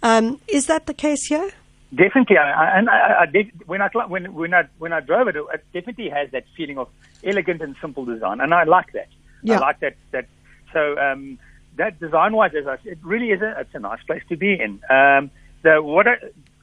Um, 0.01 0.39
is 0.47 0.65
that 0.65 0.87
the 0.87 0.93
case 0.93 1.27
here? 1.27 1.51
Definitely, 1.95 2.37
I, 2.37 2.77
and 2.77 2.89
I, 2.89 3.21
I 3.21 3.25
did, 3.25 3.51
when 3.67 3.81
I 3.81 3.89
when 4.07 4.33
when 4.33 4.53
I 4.53 4.63
when 4.79 4.91
I 4.91 4.99
drove 4.99 5.27
it, 5.27 5.35
it 5.35 5.63
definitely 5.73 6.09
has 6.09 6.29
that 6.31 6.43
feeling 6.57 6.77
of 6.77 6.89
elegant 7.23 7.61
and 7.61 7.75
simple 7.79 8.05
design, 8.05 8.41
and 8.41 8.53
I 8.53 8.63
like 8.63 8.91
that. 8.93 9.07
Yeah. 9.43 9.57
I 9.57 9.59
like 9.59 9.79
that. 9.79 9.95
That 10.11 10.25
so 10.73 10.97
um, 10.97 11.39
that 11.77 11.99
design-wise, 11.99 12.53
as 12.55 12.67
I 12.67 12.77
said, 12.77 12.93
it 12.93 12.99
really 13.03 13.29
is 13.29 13.41
a 13.41 13.59
it's 13.59 13.75
a 13.75 13.79
nice 13.79 14.03
place 14.03 14.23
to 14.29 14.35
be 14.35 14.53
in. 14.53 14.81
Um, 14.89 15.29
the 15.61 15.81
what 15.81 16.07
I, 16.07 16.15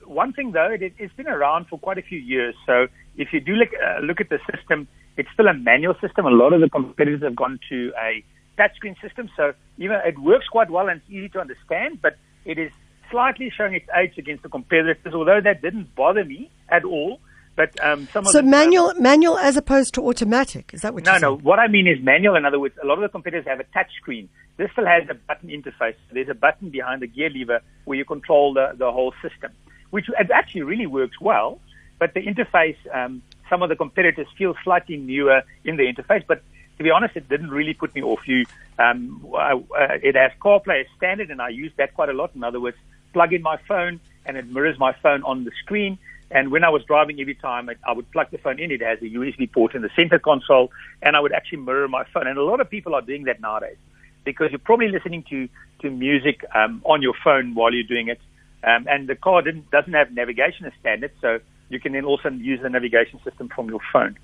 one 0.04 0.32
thing 0.32 0.52
though, 0.52 0.70
it, 0.70 0.92
it's 0.98 1.14
been 1.14 1.28
around 1.28 1.68
for 1.68 1.78
quite 1.78 1.98
a 1.98 2.02
few 2.02 2.18
years. 2.18 2.54
So 2.66 2.88
if 3.16 3.32
you 3.32 3.40
do 3.40 3.54
look 3.54 3.70
uh, 3.74 4.00
look 4.00 4.20
at 4.20 4.28
the 4.28 4.40
system, 4.54 4.88
it's 5.16 5.30
still 5.32 5.46
a 5.46 5.54
manual 5.54 5.94
system. 6.00 6.26
A 6.26 6.30
lot 6.30 6.52
of 6.52 6.60
the 6.60 6.68
competitors 6.68 7.22
have 7.22 7.36
gone 7.36 7.60
to 7.68 7.92
a 7.96 8.24
touchscreen 8.58 9.00
system, 9.00 9.30
so 9.36 9.54
even 9.78 9.96
it 10.04 10.18
works 10.18 10.48
quite 10.48 10.70
well 10.70 10.88
and 10.88 11.00
it's 11.00 11.10
easy 11.10 11.28
to 11.30 11.40
understand, 11.40 12.02
but 12.02 12.16
it 12.44 12.58
is 12.58 12.72
slightly 13.12 13.52
showing 13.56 13.74
its 13.74 13.88
age 13.96 14.18
against 14.18 14.42
the 14.42 14.48
competitors, 14.48 15.14
although 15.14 15.40
that 15.40 15.62
didn't 15.62 15.94
bother 15.94 16.24
me 16.24 16.50
at 16.68 16.84
all. 16.84 17.20
But 17.54 17.78
um, 17.84 18.08
some 18.12 18.24
of 18.24 18.32
So 18.32 18.38
the, 18.38 18.44
manual, 18.44 18.94
manual 18.94 19.38
as 19.38 19.56
opposed 19.56 19.94
to 19.94 20.00
automatic. 20.08 20.70
Is 20.72 20.80
that 20.80 20.94
what 20.94 21.04
No, 21.04 21.18
no. 21.18 21.36
What 21.36 21.58
I 21.58 21.68
mean 21.68 21.86
is 21.86 22.02
manual. 22.02 22.34
In 22.34 22.46
other 22.46 22.58
words, 22.58 22.74
a 22.82 22.86
lot 22.86 22.94
of 22.94 23.02
the 23.02 23.10
competitors 23.10 23.46
have 23.46 23.60
a 23.60 23.64
touch 23.74 23.90
screen. 24.00 24.28
This 24.56 24.70
still 24.72 24.86
has 24.86 25.02
a 25.10 25.14
button 25.14 25.50
interface. 25.50 25.94
There's 26.10 26.30
a 26.30 26.34
button 26.34 26.70
behind 26.70 27.02
the 27.02 27.06
gear 27.06 27.28
lever 27.28 27.60
where 27.84 27.98
you 27.98 28.06
control 28.06 28.54
the, 28.54 28.72
the 28.76 28.90
whole 28.90 29.12
system, 29.20 29.52
which 29.90 30.06
actually 30.34 30.62
really 30.62 30.86
works 30.86 31.20
well. 31.20 31.60
But 31.98 32.14
the 32.14 32.22
interface, 32.22 32.76
um, 32.92 33.22
some 33.50 33.62
of 33.62 33.68
the 33.68 33.76
competitors 33.76 34.26
feel 34.36 34.54
slightly 34.64 34.96
newer 34.96 35.42
in 35.64 35.76
the 35.76 35.84
interface. 35.84 36.24
But 36.26 36.42
to 36.78 36.84
be 36.84 36.90
honest, 36.90 37.16
it 37.16 37.28
didn't 37.28 37.50
really 37.50 37.74
put 37.74 37.94
me 37.94 38.02
off. 38.02 38.26
You, 38.26 38.46
um, 38.78 39.26
uh, 39.32 39.36
uh, 39.36 39.98
it 40.02 40.16
has 40.16 40.32
CarPlay 40.40 40.80
as 40.80 40.86
standard, 40.96 41.30
and 41.30 41.40
I 41.42 41.50
use 41.50 41.72
that 41.76 41.94
quite 41.94 42.08
a 42.08 42.14
lot. 42.14 42.30
In 42.34 42.42
other 42.42 42.60
words, 42.60 42.76
plug 43.12 43.32
in 43.32 43.42
my 43.42 43.58
phone, 43.68 44.00
and 44.26 44.36
it 44.36 44.48
mirrors 44.48 44.78
my 44.78 44.94
phone 45.02 45.22
on 45.24 45.44
the 45.44 45.50
screen. 45.62 45.98
And 46.30 46.50
when 46.50 46.64
I 46.64 46.70
was 46.70 46.82
driving, 46.84 47.20
every 47.20 47.34
time 47.34 47.68
I, 47.68 47.74
I 47.86 47.92
would 47.92 48.10
plug 48.10 48.30
the 48.30 48.38
phone 48.38 48.58
in, 48.58 48.70
it 48.70 48.80
has 48.80 48.98
a 49.00 49.04
USB 49.04 49.50
port 49.50 49.74
in 49.74 49.82
the 49.82 49.90
center 49.94 50.18
console, 50.18 50.70
and 51.02 51.16
I 51.16 51.20
would 51.20 51.32
actually 51.32 51.58
mirror 51.58 51.88
my 51.88 52.04
phone. 52.12 52.26
And 52.26 52.38
a 52.38 52.42
lot 52.42 52.60
of 52.60 52.70
people 52.70 52.94
are 52.94 53.02
doing 53.02 53.24
that 53.24 53.40
nowadays 53.40 53.76
because 54.24 54.50
you're 54.50 54.58
probably 54.58 54.88
listening 54.88 55.24
to 55.30 55.48
to 55.80 55.90
music 55.90 56.44
um, 56.54 56.80
on 56.84 57.02
your 57.02 57.14
phone 57.24 57.54
while 57.54 57.74
you're 57.74 57.82
doing 57.82 58.08
it. 58.08 58.20
Um, 58.64 58.86
and 58.88 59.08
the 59.08 59.16
car 59.16 59.42
didn't, 59.42 59.68
doesn't 59.72 59.92
have 59.92 60.12
navigation 60.12 60.64
as 60.64 60.72
standard, 60.78 61.10
so 61.20 61.40
you 61.68 61.80
can 61.80 61.92
then 61.92 62.04
also 62.04 62.30
use 62.30 62.60
the 62.62 62.70
navigation 62.70 63.20
system 63.24 63.48
from 63.48 63.68
your 63.68 63.80
phone. 63.92 64.16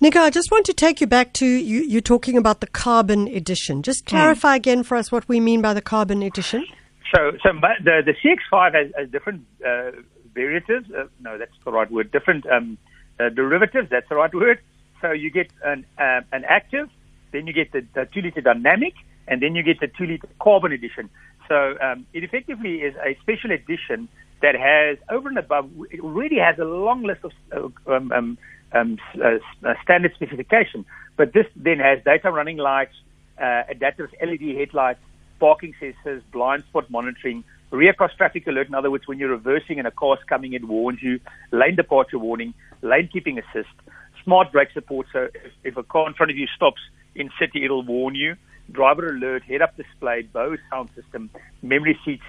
Nico, 0.00 0.18
I 0.18 0.30
just 0.30 0.50
want 0.50 0.66
to 0.66 0.72
take 0.72 1.00
you 1.00 1.06
back 1.06 1.32
to 1.34 1.46
you, 1.46 1.82
you're 1.82 2.00
talking 2.00 2.36
about 2.36 2.60
the 2.60 2.66
carbon 2.66 3.28
edition. 3.28 3.84
Just 3.84 4.04
clarify 4.04 4.56
again 4.56 4.82
for 4.82 4.96
us 4.96 5.12
what 5.12 5.28
we 5.28 5.38
mean 5.38 5.62
by 5.62 5.74
the 5.74 5.80
carbon 5.80 6.22
edition. 6.22 6.66
So, 7.14 7.32
so 7.42 7.52
the 7.84 8.02
the 8.04 8.14
CX5 8.22 8.74
has, 8.74 8.92
has 8.96 9.10
different 9.10 9.46
uh. 9.64 9.92
Uh, 10.34 11.04
no, 11.20 11.36
that's 11.36 11.52
the 11.62 11.70
right 11.70 11.90
word. 11.90 12.10
Different 12.10 12.46
um, 12.46 12.78
uh, 13.20 13.28
derivatives. 13.28 13.88
That's 13.90 14.08
the 14.08 14.16
right 14.16 14.34
word. 14.34 14.60
So 15.02 15.10
you 15.12 15.30
get 15.30 15.50
an 15.62 15.84
uh, 15.98 16.22
an 16.32 16.44
active, 16.48 16.88
then 17.32 17.46
you 17.46 17.52
get 17.52 17.72
the, 17.72 17.84
the 17.94 18.08
two 18.14 18.22
liter 18.22 18.40
dynamic, 18.40 18.94
and 19.28 19.42
then 19.42 19.54
you 19.54 19.62
get 19.62 19.80
the 19.80 19.88
two 19.88 20.06
liter 20.06 20.28
carbon 20.40 20.72
edition. 20.72 21.10
So 21.48 21.74
um, 21.82 22.06
it 22.14 22.24
effectively 22.24 22.76
is 22.76 22.94
a 23.04 23.14
special 23.20 23.50
edition 23.50 24.08
that 24.40 24.54
has 24.54 24.96
over 25.10 25.28
and 25.28 25.38
above. 25.38 25.70
It 25.90 26.02
really 26.02 26.38
has 26.38 26.58
a 26.58 26.64
long 26.64 27.02
list 27.02 27.24
of 27.24 27.32
uh, 27.86 27.94
um, 27.94 28.12
um, 28.12 28.38
um, 28.72 28.98
uh, 29.22 29.38
uh, 29.68 29.74
standard 29.82 30.14
specification. 30.14 30.86
But 31.16 31.34
this 31.34 31.46
then 31.56 31.78
has 31.78 32.02
daytime 32.04 32.34
running 32.34 32.56
lights, 32.56 32.94
uh, 33.38 33.64
adaptive 33.68 34.08
LED 34.22 34.56
headlights, 34.56 35.00
parking 35.42 35.74
sensors, 35.82 36.22
blind 36.30 36.62
spot 36.62 36.88
monitoring, 36.88 37.42
rear 37.72 37.92
cross 37.92 38.12
traffic 38.16 38.46
alert. 38.46 38.68
In 38.68 38.76
other 38.76 38.92
words, 38.92 39.08
when 39.08 39.18
you're 39.18 39.30
reversing 39.30 39.80
and 39.80 39.88
a 39.88 39.90
car's 39.90 40.20
coming, 40.28 40.52
it 40.52 40.64
warns 40.64 41.02
you. 41.02 41.18
Lane 41.50 41.74
departure 41.74 42.20
warning, 42.20 42.54
lane 42.80 43.08
keeping 43.12 43.40
assist, 43.40 43.74
smart 44.22 44.52
brake 44.52 44.68
support. 44.72 45.08
So 45.12 45.26
if, 45.34 45.52
if 45.64 45.76
a 45.76 45.82
car 45.82 46.06
in 46.06 46.14
front 46.14 46.30
of 46.30 46.38
you 46.38 46.46
stops 46.54 46.80
in 47.16 47.28
city, 47.40 47.64
it'll 47.64 47.82
warn 47.82 48.14
you. 48.14 48.36
Driver 48.70 49.08
alert, 49.08 49.42
head-up 49.42 49.76
display, 49.76 50.22
Bose 50.22 50.60
sound 50.70 50.90
system, 50.94 51.28
memory 51.60 51.98
seats, 52.04 52.22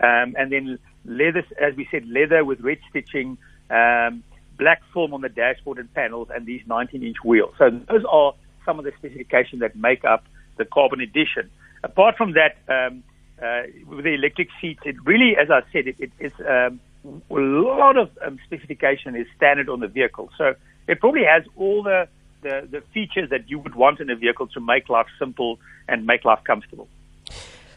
um, 0.00 0.36
and 0.38 0.52
then 0.52 0.78
leather, 1.04 1.42
as 1.60 1.74
we 1.74 1.88
said, 1.90 2.06
leather 2.06 2.44
with 2.44 2.60
red 2.60 2.78
stitching, 2.88 3.36
um, 3.68 4.22
black 4.58 4.80
film 4.94 5.12
on 5.12 5.22
the 5.22 5.28
dashboard 5.28 5.78
and 5.78 5.92
panels, 5.92 6.28
and 6.32 6.46
these 6.46 6.62
19-inch 6.68 7.16
wheels. 7.24 7.52
So 7.58 7.68
those 7.70 8.04
are 8.08 8.32
some 8.64 8.78
of 8.78 8.84
the 8.84 8.92
specifications 8.96 9.60
that 9.60 9.74
make 9.74 10.04
up 10.04 10.24
the 10.56 10.64
carbon 10.64 11.00
edition. 11.00 11.50
Apart 11.82 12.16
from 12.16 12.34
that, 12.34 12.56
um, 12.68 13.02
uh, 13.42 13.62
with 13.86 14.04
the 14.04 14.14
electric 14.14 14.48
seats, 14.60 14.80
it 14.84 14.96
really, 15.04 15.36
as 15.36 15.50
I 15.50 15.62
said, 15.72 15.86
it, 15.86 15.96
it, 15.98 16.12
it's 16.18 16.38
um, 16.40 16.80
a 17.04 17.34
lot 17.34 17.96
of 17.96 18.10
um, 18.24 18.38
specification 18.44 19.16
is 19.16 19.26
standard 19.36 19.68
on 19.68 19.80
the 19.80 19.88
vehicle. 19.88 20.30
So 20.36 20.54
it 20.86 21.00
probably 21.00 21.24
has 21.24 21.44
all 21.56 21.82
the, 21.82 22.08
the, 22.42 22.68
the 22.70 22.82
features 22.92 23.30
that 23.30 23.48
you 23.48 23.58
would 23.58 23.74
want 23.74 24.00
in 24.00 24.10
a 24.10 24.16
vehicle 24.16 24.46
to 24.48 24.60
make 24.60 24.88
life 24.88 25.06
simple 25.18 25.58
and 25.88 26.06
make 26.06 26.24
life 26.24 26.40
comfortable. 26.44 26.88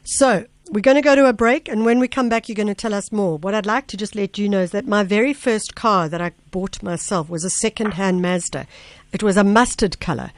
So 0.03 0.45
we're 0.69 0.81
going 0.81 0.95
to 0.95 1.01
go 1.01 1.15
to 1.15 1.27
a 1.27 1.33
break, 1.33 1.69
and 1.69 1.85
when 1.85 1.99
we 1.99 2.09
come 2.09 2.27
back, 2.27 2.49
you're 2.49 2.57
going 2.57 2.67
to 2.67 2.75
tell 2.75 2.93
us 2.93 3.11
more. 3.11 3.37
What 3.37 3.55
I'd 3.55 3.65
like 3.65 3.87
to 3.87 3.97
just 3.97 4.15
let 4.15 4.37
you 4.37 4.49
know 4.49 4.59
is 4.61 4.71
that 4.71 4.85
my 4.85 5.03
very 5.03 5.33
first 5.33 5.75
car 5.75 6.09
that 6.09 6.19
I 6.21 6.31
bought 6.51 6.83
myself 6.83 7.29
was 7.29 7.45
a 7.45 7.49
second-hand 7.49 8.21
Mazda. 8.21 8.67
It 9.13 9.23
was 9.23 9.37
a 9.37 9.45
mustard 9.45 10.01
color. 10.01 10.31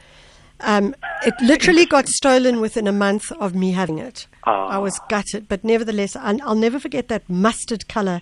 Um, 0.60 0.94
it 1.24 1.34
literally 1.42 1.86
got 1.86 2.08
stolen 2.08 2.60
within 2.60 2.86
a 2.86 2.92
month 2.92 3.30
of 3.32 3.54
me 3.54 3.72
having 3.72 3.98
it. 3.98 4.26
I 4.44 4.78
was 4.78 5.00
gutted, 5.08 5.48
but 5.48 5.64
nevertheless, 5.64 6.14
I- 6.16 6.38
I'll 6.44 6.54
never 6.54 6.78
forget 6.78 7.08
that 7.08 7.28
mustard 7.28 7.88
color 7.88 8.20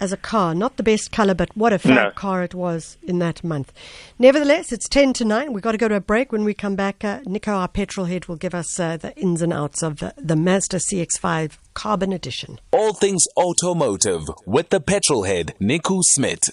as 0.00 0.12
a 0.12 0.16
car. 0.16 0.54
Not 0.54 0.76
the 0.76 0.82
best 0.84 1.10
color, 1.10 1.34
but 1.34 1.48
what 1.56 1.72
a 1.72 1.78
fab 1.78 1.94
No. 1.96 2.10
car 2.10 2.42
it 2.44 2.54
was 2.54 2.96
in 3.02 3.18
that 3.18 3.42
month. 3.42 3.72
Nevertheless, 4.18 4.70
it's 4.72 4.88
10 4.88 5.12
to 5.14 5.24
9. 5.24 5.52
We've 5.52 5.62
got 5.62 5.72
to 5.72 5.78
go 5.78 5.88
to 5.88 5.96
a 5.96 6.00
break. 6.00 6.30
When 6.30 6.44
we 6.44 6.54
come 6.54 6.76
back, 6.76 7.02
uh, 7.04 7.20
Nico, 7.26 7.52
our 7.52 7.66
petrol 7.66 8.06
head, 8.06 8.26
will 8.26 8.36
give 8.36 8.54
us 8.54 8.78
uh, 8.78 8.96
the 8.96 9.16
ins 9.16 9.42
and 9.42 9.52
outs 9.52 9.82
of 9.82 9.96
the, 9.98 10.14
the 10.16 10.36
Mazda 10.36 10.76
CX5 10.76 11.52
Carbon 11.74 12.12
Edition. 12.12 12.60
All 12.70 12.92
things 12.92 13.24
automotive 13.36 14.22
with 14.46 14.68
the 14.68 14.80
petrol 14.80 15.24
head, 15.24 15.54
Nico 15.58 15.98
Smit. 16.02 16.50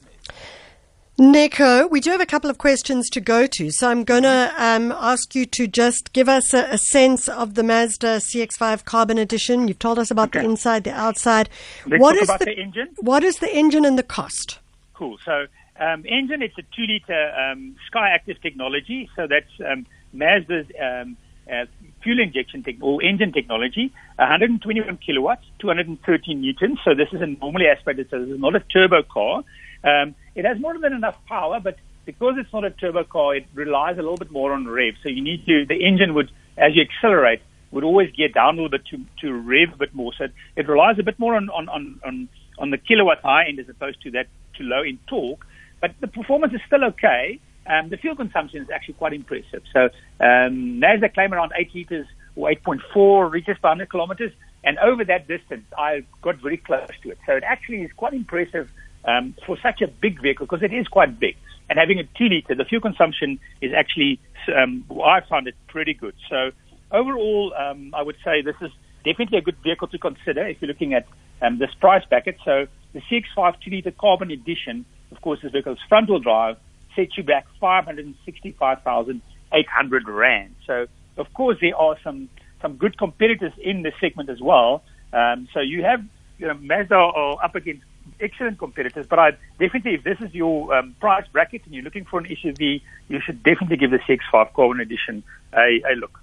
Nico, 1.18 1.88
we 1.88 2.02
do 2.02 2.12
have 2.12 2.20
a 2.20 2.26
couple 2.26 2.50
of 2.50 2.58
questions 2.58 3.10
to 3.12 3.22
go 3.22 3.48
to, 3.48 3.72
so 3.72 3.90
I'm 3.90 4.04
going 4.04 4.24
to 4.24 4.54
um, 4.58 4.92
ask 4.92 5.34
you 5.34 5.46
to 5.46 5.66
just 5.66 6.12
give 6.12 6.28
us 6.28 6.54
a, 6.54 6.68
a 6.72 6.78
sense 6.78 7.30
of 7.30 7.54
the 7.54 7.64
Mazda 7.64 8.18
CX-5 8.18 8.84
Carbon 8.84 9.18
Edition. 9.18 9.70
You've 9.70 9.80
told 9.80 9.98
us 9.98 10.12
about 10.12 10.34
the 10.34 10.44
inside, 10.44 10.84
the 10.84 10.92
outside. 10.92 11.48
Let's 11.88 12.02
What 12.02 12.14
talk 12.14 12.22
is 12.22 12.30
about 12.30 12.40
the 12.42 12.60
engine. 12.60 12.90
What 13.00 13.24
is 13.24 13.38
the 13.38 13.50
engine 13.56 13.86
and 13.86 13.98
the 13.98 14.04
cost? 14.04 14.60
Cool. 14.94 15.18
So 15.24 15.46
um, 15.80 16.06
engine, 16.06 16.42
it's 16.42 16.58
a 16.58 16.64
two-liter 16.76 17.32
um, 17.34 17.78
Skyactiv 17.90 18.42
technology. 18.42 19.10
So 19.16 19.26
that's 19.26 19.52
um, 19.66 19.86
Mazda's 20.12 20.68
um, 20.82 21.16
uh, 21.50 21.64
fuel 22.04 22.20
injection 22.20 22.62
tech- 22.62 22.76
or 22.82 23.02
engine 23.02 23.32
technology. 23.32 23.94
121 24.18 24.98
kilowatts, 24.98 25.46
213 25.60 26.42
newtons. 26.42 26.80
So 26.84 26.94
this 26.94 27.08
is 27.14 27.22
a 27.22 27.28
normally 27.28 27.68
aspirated. 27.68 28.10
So 28.10 28.20
this 28.20 28.32
is 28.32 28.40
not 28.40 28.54
a 28.54 28.60
turbo 28.60 29.04
car. 29.04 29.46
Um, 29.86 30.16
it 30.34 30.46
has 30.46 30.60
more 30.60 30.78
than 30.78 30.94
enough 30.94 31.18
power, 31.28 31.60
but 31.60 31.78
because 32.06 32.36
it's 32.38 32.52
not 32.52 32.64
a 32.64 32.72
turbo 32.72 33.04
car, 33.04 33.36
it 33.36 33.46
relies 33.54 33.98
a 33.98 34.02
little 34.02 34.18
bit 34.18 34.32
more 34.32 34.52
on 34.52 34.68
rev. 34.68 34.96
So 35.04 35.10
you 35.10 35.22
need 35.22 35.46
to. 35.46 35.66
The 35.66 35.86
engine 35.86 36.14
would, 36.14 36.32
as 36.58 36.76
you 36.76 36.82
accelerate, 36.82 37.42
would 37.72 37.84
always 37.84 38.12
gear 38.12 38.30
down 38.30 38.56
a 38.56 38.64
little 38.64 38.70
bit 38.70 38.86
to 38.88 39.06
to 39.22 39.34
rev 39.34 39.74
a 39.74 39.78
bit 39.78 39.94
more. 39.94 40.14
So 40.18 40.28
it, 40.56 40.68
relies 40.68 40.98
a 41.00 41.04
bit 41.04 41.20
more 41.20 41.36
on 41.36 41.50
on 41.50 41.70
on 41.70 42.30
on, 42.58 42.70
the 42.70 42.78
kilowatt 42.78 43.22
high 43.22 43.46
end 43.48 43.60
as 43.60 43.70
opposed 43.70 44.02
to 44.04 44.12
that 44.12 44.28
to 44.58 44.64
low 44.64 44.82
in 44.82 44.98
torque. 45.08 45.46
But 45.82 45.94
the 46.00 46.08
performance 46.08 46.54
is 46.54 46.62
still 46.66 46.84
okay. 46.86 47.40
Um, 47.68 47.90
the 47.90 47.98
fuel 47.98 48.16
consumption 48.16 48.62
is 48.62 48.70
actually 48.70 48.94
quite 48.96 49.14
impressive. 49.14 49.64
So 49.74 49.90
um, 50.20 50.80
Mazda 50.80 51.10
claim 51.10 51.34
around 51.34 51.52
8 51.56 51.74
liters 51.74 52.08
or 52.36 52.50
8.4 52.50 53.32
liters 53.32 53.58
per 53.60 53.70
100 53.70 53.90
kilometers. 53.90 54.32
And 54.64 54.78
over 54.80 55.04
that 55.06 55.28
distance, 55.28 55.66
I 55.78 56.04
got 56.22 56.38
very 56.38 56.58
close 56.58 56.90
to 57.04 57.10
it. 57.10 57.18
So 57.26 57.34
it 57.34 57.44
actually 57.44 57.82
is 57.82 57.92
quite 57.94 58.14
impressive 58.14 58.70
um, 59.06 59.36
for 59.46 59.58
such 59.62 59.82
a 59.82 59.88
big 59.88 60.22
vehicle 60.22 60.46
because 60.46 60.64
it 60.64 60.74
is 60.74 60.88
quite 60.88 61.20
big. 61.20 61.36
And 61.70 61.78
having 61.80 62.00
a 62.00 62.04
2 62.18 62.26
liter, 62.26 62.56
the 62.56 62.66
fuel 62.66 62.82
consumption 62.82 63.40
is 63.62 63.72
actually, 63.76 64.20
um, 64.56 64.86
I 65.04 65.22
found 65.28 65.48
it 65.48 65.56
pretty 65.68 65.94
good. 65.94 66.14
So 66.30 66.52
overall, 66.92 67.54
um, 67.58 67.92
I 67.96 68.04
would 68.04 68.18
say 68.24 68.42
this 68.42 68.56
is 68.62 68.72
definitely 69.04 69.40
a 69.40 69.42
good 69.42 69.58
vehicle 69.64 69.88
to 69.90 69.98
consider 69.98 70.48
if 70.48 70.62
you're 70.62 70.68
looking 70.68 70.94
at 70.94 71.08
um, 71.42 71.58
this 71.60 71.74
price 71.80 72.04
bracket. 72.08 72.38
So 72.46 72.68
the 72.94 73.02
CX5 73.02 73.56
2 73.64 73.72
liter 73.72 73.92
carbon 73.92 74.32
edition, 74.32 74.86
of 75.12 75.22
course, 75.22 75.40
this 75.42 75.52
vehicle 75.52 75.74
is 75.74 75.80
front 75.90 76.10
wheel 76.10 76.20
drive, 76.20 76.56
sets 76.96 77.18
you 77.18 77.24
back 77.24 77.46
565,800 77.60 80.08
Rand. 80.08 80.56
So, 80.66 80.88
of 81.18 81.34
course, 81.34 81.58
there 81.62 81.76
are 81.76 81.98
some, 82.04 82.30
some 82.62 82.78
good 82.78 82.98
competitors 82.98 83.52
in 83.62 83.84
this 83.84 83.94
segment 84.00 84.30
as 84.30 84.40
well. 84.42 84.82
Um, 85.14 85.48
so 85.54 85.60
you 85.60 85.84
have, 85.84 86.04
you 86.38 86.48
know, 86.48 86.56
Mazda 86.56 86.96
are 86.96 87.38
up 87.44 87.56
against 87.56 87.84
excellent 88.20 88.60
competitors, 88.60 89.06
but 89.08 89.20
I 89.20 89.32
definitely, 89.60 89.96
if 89.96 90.04
this 90.04 90.20
is 90.22 90.34
your 90.34 90.74
um, 90.74 90.96
price 91.00 91.26
bracket 91.32 91.66
and 91.66 91.74
you're 91.74 91.84
looking 91.84 92.06
for 92.06 92.20
an 92.20 92.26
SUV, 92.26 92.82
you 93.08 93.20
should 93.26 93.44
definitely 93.44 93.78
give 93.78 93.92
the 93.92 94.00
CX5 94.00 94.54
Carbon 94.54 94.80
Edition 94.80 95.24
a, 95.54 95.82
a 95.90 95.96
look. 95.96 96.20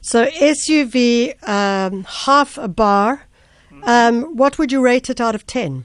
So 0.00 0.26
SUV, 0.26 1.48
um, 1.48 2.04
half 2.04 2.56
a 2.58 2.68
bar. 2.68 3.26
Um, 3.82 4.36
what 4.36 4.58
would 4.58 4.72
you 4.72 4.80
rate 4.80 5.10
it 5.10 5.20
out 5.20 5.34
of 5.34 5.46
10? 5.46 5.84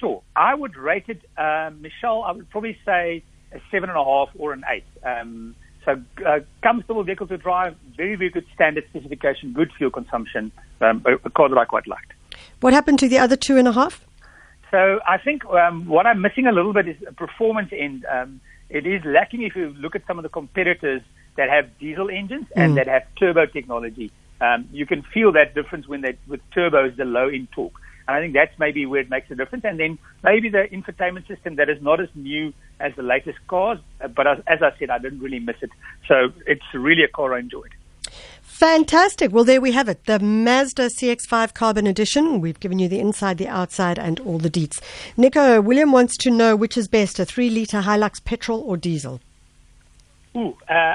Sure. 0.00 0.22
I 0.36 0.54
would 0.54 0.76
rate 0.76 1.04
it, 1.08 1.22
um, 1.38 1.80
Michelle, 1.80 2.22
I 2.24 2.32
would 2.32 2.50
probably 2.50 2.76
say 2.84 3.22
a 3.52 3.60
seven 3.70 3.88
and 3.88 3.98
a 3.98 4.04
half 4.04 4.28
or 4.36 4.52
an 4.52 4.64
eight. 4.68 4.84
Um, 5.02 5.54
so 5.84 6.02
uh, 6.26 6.40
comfortable 6.62 7.02
vehicle 7.04 7.26
to 7.28 7.38
drive, 7.38 7.76
very, 7.96 8.16
very 8.16 8.30
good 8.30 8.46
standard 8.54 8.84
specification, 8.88 9.52
good 9.52 9.70
fuel 9.76 9.90
consumption, 9.90 10.50
um, 10.80 11.04
a 11.06 11.30
car 11.30 11.48
that 11.48 11.58
I 11.58 11.64
quite 11.64 11.86
liked. 11.86 12.12
What 12.64 12.72
happened 12.72 12.98
to 13.00 13.10
the 13.10 13.18
other 13.18 13.36
two 13.36 13.58
and 13.58 13.68
a 13.68 13.72
half? 13.72 14.06
So 14.70 14.98
I 15.06 15.18
think 15.18 15.44
um, 15.44 15.86
what 15.86 16.06
I'm 16.06 16.22
missing 16.22 16.46
a 16.46 16.50
little 16.50 16.72
bit 16.72 16.88
is 16.88 16.96
a 17.06 17.12
performance 17.12 17.68
end. 17.78 18.06
Um, 18.10 18.40
it 18.70 18.86
is 18.86 19.02
lacking 19.04 19.42
if 19.42 19.54
you 19.54 19.74
look 19.78 19.94
at 19.94 20.06
some 20.06 20.18
of 20.18 20.22
the 20.22 20.30
competitors 20.30 21.02
that 21.36 21.50
have 21.50 21.78
diesel 21.78 22.08
engines 22.08 22.46
and 22.56 22.74
that 22.78 22.86
have 22.86 23.02
turbo 23.18 23.44
technology. 23.44 24.10
Um, 24.40 24.66
you 24.72 24.86
can 24.86 25.02
feel 25.02 25.30
that 25.32 25.54
difference 25.54 25.86
when 25.86 26.00
they 26.00 26.16
with 26.26 26.40
turbos, 26.56 26.96
the 26.96 27.04
low 27.04 27.28
in 27.28 27.48
torque. 27.54 27.74
And 28.08 28.16
I 28.16 28.20
think 28.20 28.32
that's 28.32 28.58
maybe 28.58 28.86
where 28.86 29.02
it 29.02 29.10
makes 29.10 29.30
a 29.30 29.34
difference. 29.34 29.66
And 29.66 29.78
then 29.78 29.98
maybe 30.22 30.48
the 30.48 30.64
infotainment 30.72 31.28
system 31.28 31.56
that 31.56 31.68
is 31.68 31.82
not 31.82 32.00
as 32.00 32.08
new 32.14 32.54
as 32.80 32.92
the 32.96 33.02
latest 33.02 33.40
cars, 33.46 33.78
uh, 34.00 34.08
but 34.08 34.26
as, 34.26 34.38
as 34.46 34.62
I 34.62 34.70
said, 34.78 34.88
I 34.88 34.96
didn't 34.96 35.20
really 35.20 35.38
miss 35.38 35.56
it. 35.60 35.70
So 36.08 36.32
it's 36.46 36.64
really 36.72 37.04
a 37.04 37.08
car 37.08 37.34
I 37.34 37.40
enjoyed. 37.40 37.74
Fantastic. 38.54 39.32
Well, 39.32 39.42
there 39.42 39.60
we 39.60 39.72
have 39.72 39.88
it. 39.88 40.04
The 40.04 40.20
Mazda 40.20 40.86
CX5 40.86 41.54
Carbon 41.54 41.88
Edition. 41.88 42.40
We've 42.40 42.60
given 42.60 42.78
you 42.78 42.88
the 42.88 43.00
inside, 43.00 43.36
the 43.36 43.48
outside, 43.48 43.98
and 43.98 44.20
all 44.20 44.38
the 44.38 44.48
deets. 44.48 44.80
Nico, 45.16 45.60
William 45.60 45.90
wants 45.90 46.16
to 46.18 46.30
know 46.30 46.54
which 46.54 46.76
is 46.76 46.86
best, 46.86 47.18
a 47.18 47.24
3 47.24 47.50
litre 47.50 47.82
Hilux 47.82 48.24
petrol 48.24 48.60
or 48.60 48.76
diesel? 48.76 49.20
Ooh, 50.36 50.56
uh, 50.68 50.94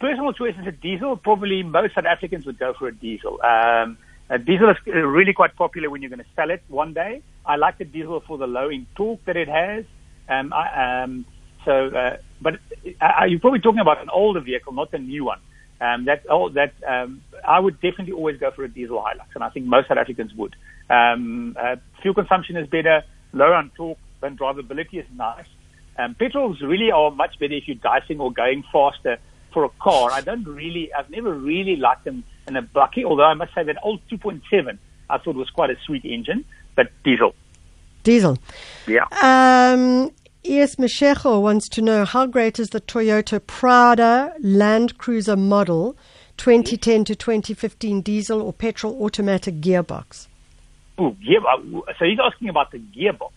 personal 0.00 0.32
choice 0.32 0.54
is 0.58 0.66
a 0.66 0.72
diesel. 0.72 1.18
Probably 1.18 1.62
most 1.62 1.94
South 1.94 2.06
Africans 2.06 2.46
would 2.46 2.58
go 2.58 2.72
for 2.72 2.88
a 2.88 2.94
diesel. 2.94 3.38
Um, 3.42 3.98
a 4.30 4.38
diesel 4.38 4.70
is 4.70 4.78
really 4.86 5.34
quite 5.34 5.56
popular 5.56 5.90
when 5.90 6.00
you're 6.00 6.10
going 6.10 6.20
to 6.20 6.30
sell 6.34 6.50
it 6.50 6.62
one 6.68 6.94
day. 6.94 7.20
I 7.44 7.56
like 7.56 7.76
the 7.76 7.84
diesel 7.84 8.20
for 8.26 8.38
the 8.38 8.46
low 8.46 8.70
in 8.70 8.86
torque 8.96 9.22
that 9.26 9.36
it 9.36 9.48
has. 9.48 9.84
Um, 10.30 10.54
I, 10.54 11.02
um, 11.02 11.26
so, 11.66 11.88
uh, 11.88 12.16
but 12.40 12.54
uh, 13.02 13.24
you're 13.28 13.40
probably 13.40 13.60
talking 13.60 13.80
about 13.80 14.00
an 14.00 14.08
older 14.08 14.40
vehicle, 14.40 14.72
not 14.72 14.94
a 14.94 14.98
new 14.98 15.26
one. 15.26 15.40
Um, 15.80 16.06
that 16.06 16.24
oh, 16.28 16.48
that 16.50 16.72
um, 16.86 17.22
I 17.46 17.60
would 17.60 17.80
definitely 17.80 18.12
always 18.12 18.38
go 18.38 18.50
for 18.50 18.64
a 18.64 18.68
diesel 18.68 18.98
Hilux, 18.98 19.26
and 19.34 19.44
I 19.44 19.50
think 19.50 19.66
most 19.66 19.88
South 19.88 19.98
Africans 19.98 20.34
would. 20.34 20.56
Um, 20.90 21.56
uh, 21.58 21.76
fuel 22.02 22.14
consumption 22.14 22.56
is 22.56 22.66
better, 22.68 23.04
lower 23.32 23.54
on 23.54 23.70
torque, 23.76 23.98
and 24.22 24.38
drivability 24.38 24.94
is 24.94 25.06
nice. 25.14 25.46
Um, 25.98 26.14
petrols 26.14 26.60
really 26.62 26.90
are 26.90 27.10
much 27.10 27.38
better 27.38 27.54
if 27.54 27.66
you're 27.66 27.76
dicing 27.76 28.20
or 28.20 28.32
going 28.32 28.64
faster 28.72 29.18
for 29.52 29.64
a 29.64 29.68
car. 29.80 30.10
I 30.12 30.20
don't 30.20 30.44
really, 30.44 30.92
I've 30.92 31.10
never 31.10 31.32
really 31.32 31.76
liked 31.76 32.04
them 32.04 32.24
in 32.46 32.56
a 32.56 32.62
bucket, 32.62 33.04
although 33.04 33.24
I 33.24 33.34
must 33.34 33.54
say 33.54 33.64
that 33.64 33.76
old 33.82 34.00
2.7 34.10 34.78
I 35.10 35.18
thought 35.18 35.34
was 35.34 35.50
quite 35.50 35.70
a 35.70 35.76
sweet 35.86 36.04
engine, 36.04 36.44
but 36.76 36.90
diesel. 37.02 37.34
Diesel. 38.02 38.38
Yeah. 38.86 39.06
Um, 39.10 40.10
ES 40.44 40.76
Meshego 40.76 41.42
wants 41.42 41.68
to 41.68 41.82
know 41.82 42.04
how 42.04 42.24
great 42.24 42.58
is 42.58 42.70
the 42.70 42.80
Toyota 42.80 43.44
Prado 43.44 44.32
Land 44.40 44.96
Cruiser 44.96 45.36
model 45.36 45.96
2010 46.36 47.04
to 47.06 47.16
2015 47.16 48.00
diesel 48.02 48.40
or 48.40 48.52
petrol 48.52 49.02
automatic 49.02 49.60
gearbox? 49.60 50.28
Ooh, 51.00 51.16
gear, 51.24 51.40
so 51.98 52.04
he's 52.04 52.18
asking 52.22 52.48
about 52.48 52.70
the 52.70 52.78
gearbox. 52.78 53.32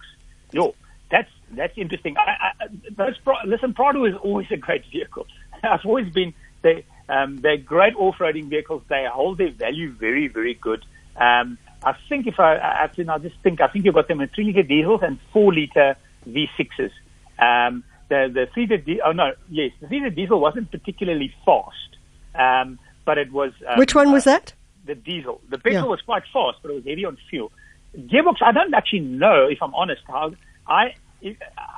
Yo, 0.52 0.76
that's 1.10 1.30
that's 1.52 1.76
interesting. 1.76 2.16
I, 2.18 2.52
I, 2.62 2.68
those, 2.92 3.16
listen, 3.46 3.74
Prado 3.74 4.06
is 4.06 4.16
always 4.16 4.48
a 4.52 4.58
great 4.58 4.84
vehicle. 4.92 5.26
I've 5.64 5.86
always 5.86 6.12
been 6.14 6.34
they 6.62 6.86
um, 7.10 7.38
they're 7.38 7.58
great 7.58 7.96
off-roading 7.96 8.46
vehicles. 8.46 8.84
They 8.88 9.06
hold 9.12 9.40
their 9.40 9.52
value 9.52 9.92
very 9.92 10.28
very 10.28 10.54
good. 10.54 10.86
Um, 11.16 11.58
I 11.84 11.96
think 12.08 12.28
if 12.28 12.40
I 12.40 12.56
actually 12.56 13.06
now 13.06 13.18
just 13.18 13.36
think 13.42 13.60
I 13.60 13.68
think 13.68 13.86
you've 13.86 13.96
got 13.96 14.08
them 14.08 14.22
in 14.22 14.30
three 14.30 14.46
liter 14.46 14.64
diesels 14.64 15.02
and 15.04 15.20
four 15.34 15.52
liter 15.52 15.98
V6s. 16.28 16.92
Um, 17.40 17.84
the 18.10 18.30
the 18.34 18.48
three 18.54 18.64
liter 18.68 18.78
di- 18.78 19.02
oh 19.02 19.12
no 19.14 19.32
yes 19.50 19.72
the 19.82 19.88
three 19.88 20.00
liter 20.00 20.10
diesel 20.16 20.40
wasn't 20.40 20.70
particularly 20.72 21.34
fast, 21.46 21.98
um, 22.36 22.78
but 23.06 23.18
it 23.18 23.32
was. 23.32 23.54
Um, 23.68 23.80
Which 23.80 23.96
one 23.96 24.12
was 24.12 24.24
that? 24.26 24.54
The 24.86 24.96
diesel. 24.96 25.42
The 25.50 25.58
petrol 25.58 25.84
Yeah. 25.84 25.90
was 25.90 26.02
quite 26.02 26.24
fast, 26.34 26.58
but 26.62 26.72
it 26.72 26.76
was 26.76 26.86
heavy 26.86 27.06
on 27.06 27.18
fuel. 27.30 27.52
Gearbox. 27.98 28.38
I 28.42 28.52
don't 28.52 28.74
actually 28.74 29.02
know 29.02 29.48
if 29.50 29.60
I'm 29.62 29.74
honest 29.76 30.02
how 30.08 30.34
I. 30.68 30.94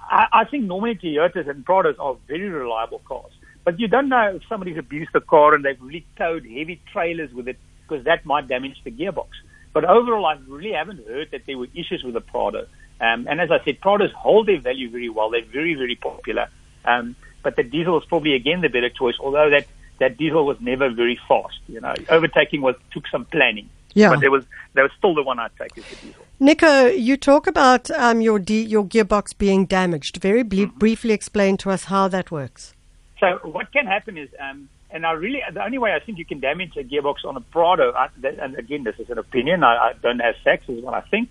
I, 0.10 0.28
I 0.32 0.46
think 0.46 0.64
normally 0.66 0.96
Toyotas 0.96 1.50
and 1.50 1.66
Prados 1.66 1.96
are 2.00 2.16
very 2.28 2.48
reliable 2.48 3.00
cars. 3.06 3.32
But 3.66 3.78
you 3.80 3.88
don't 3.90 4.08
know 4.10 4.36
if 4.36 4.42
somebody's 4.48 4.78
abused 4.78 5.12
the 5.14 5.20
car 5.20 5.54
and 5.54 5.66
they've 5.66 5.80
really 5.82 6.06
towed 6.18 6.44
heavy 6.44 6.82
trailers 6.92 7.34
with 7.34 7.48
it 7.50 7.58
because 7.88 8.06
that 8.06 8.26
might 8.26 8.48
damage 8.48 8.78
the 8.86 8.92
gearbox. 8.92 9.28
But 9.74 9.84
overall, 9.86 10.26
I 10.26 10.38
really 10.48 10.72
haven't 10.72 11.06
heard 11.08 11.30
that 11.32 11.42
there 11.46 11.58
were 11.58 11.68
issues 11.74 12.04
with 12.06 12.14
the 12.14 12.22
Prado. 12.22 12.68
Um, 13.02 13.28
and 13.30 13.42
as 13.42 13.52
I 13.52 13.64
said, 13.64 13.82
Prados 13.82 14.12
hold 14.14 14.48
their 14.48 14.60
value 14.60 14.90
very 14.90 15.10
well. 15.10 15.30
They're 15.30 15.44
very, 15.44 15.76
very 15.76 15.96
popular. 15.96 16.48
Um, 16.86 17.16
but 17.42 17.56
the 17.56 17.64
diesel 17.64 18.00
is 18.00 18.06
probably 18.06 18.34
again 18.34 18.62
the 18.62 18.70
better 18.70 18.90
choice, 18.90 19.16
although 19.20 19.50
that, 19.50 19.68
that 20.00 20.18
diesel 20.18 20.46
was 20.46 20.60
never 20.62 20.90
very 20.90 21.20
fast. 21.28 21.60
You 21.68 21.82
know, 21.82 21.94
overtaking 22.10 22.62
was 22.62 22.76
took 22.92 23.08
some 23.08 23.26
planning. 23.26 23.70
Yeah. 23.94 24.10
But 24.10 24.22
there 24.22 24.32
was 24.32 24.46
there 24.74 24.84
was 24.84 24.92
still 24.98 25.14
the 25.14 25.22
one 25.24 25.40
I'd 25.40 25.52
take 25.60 25.78
is 25.78 25.86
the 25.90 25.96
diesel. 26.08 26.26
Nico, 26.40 26.88
you 26.88 27.16
talk 27.16 27.46
about 27.46 27.92
um, 27.92 28.22
your 28.22 28.40
de- 28.40 28.64
your 28.64 28.84
gearbox 28.84 29.38
being 29.38 29.66
damaged. 29.66 30.18
Very 30.18 30.44
ble- 30.44 30.66
briefly 30.66 31.14
explain 31.14 31.58
to 31.58 31.70
us 31.70 31.86
how 31.86 32.08
that 32.08 32.32
works. 32.32 32.74
So 33.20 33.40
what 33.44 33.72
can 33.72 33.86
happen 33.86 34.18
is, 34.18 34.30
um, 34.40 34.68
and 34.92 35.06
I 35.06 35.12
really, 35.12 35.42
the 35.54 35.64
only 35.64 35.78
way 35.78 35.94
I 35.94 36.00
think 36.00 36.18
you 36.18 36.26
can 36.26 36.40
damage 36.40 36.76
a 36.76 36.84
gearbox 36.84 37.24
on 37.24 37.38
a 37.38 37.42
Prado, 37.42 37.94
I, 37.94 38.10
that, 38.18 38.40
and 38.40 38.56
again, 38.58 38.84
this 38.84 39.00
is 39.00 39.10
an 39.10 39.18
opinion, 39.18 39.64
I, 39.64 39.76
I 39.76 39.94
don't 40.02 40.20
have 40.20 40.36
facts, 40.44 40.68
is 40.68 40.84
what 40.84 40.94
I 40.94 41.02
think. 41.02 41.30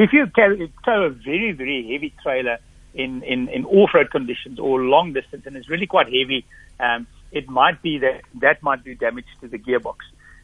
If 0.00 0.14
you 0.14 0.28
carry, 0.34 0.72
tow 0.82 1.02
a 1.02 1.10
very, 1.10 1.52
very 1.52 1.86
heavy 1.92 2.14
trailer 2.22 2.56
in, 2.94 3.22
in, 3.22 3.48
in 3.50 3.66
off-road 3.66 4.10
conditions 4.10 4.58
or 4.58 4.80
long 4.80 5.12
distance, 5.12 5.44
and 5.44 5.54
it's 5.58 5.68
really 5.68 5.86
quite 5.86 6.06
heavy, 6.06 6.46
um, 6.80 7.06
it 7.32 7.50
might 7.50 7.82
be 7.82 7.98
that 7.98 8.22
that 8.40 8.62
might 8.62 8.82
do 8.82 8.94
damage 8.94 9.26
to 9.42 9.48
the 9.48 9.58
gearbox. 9.58 9.96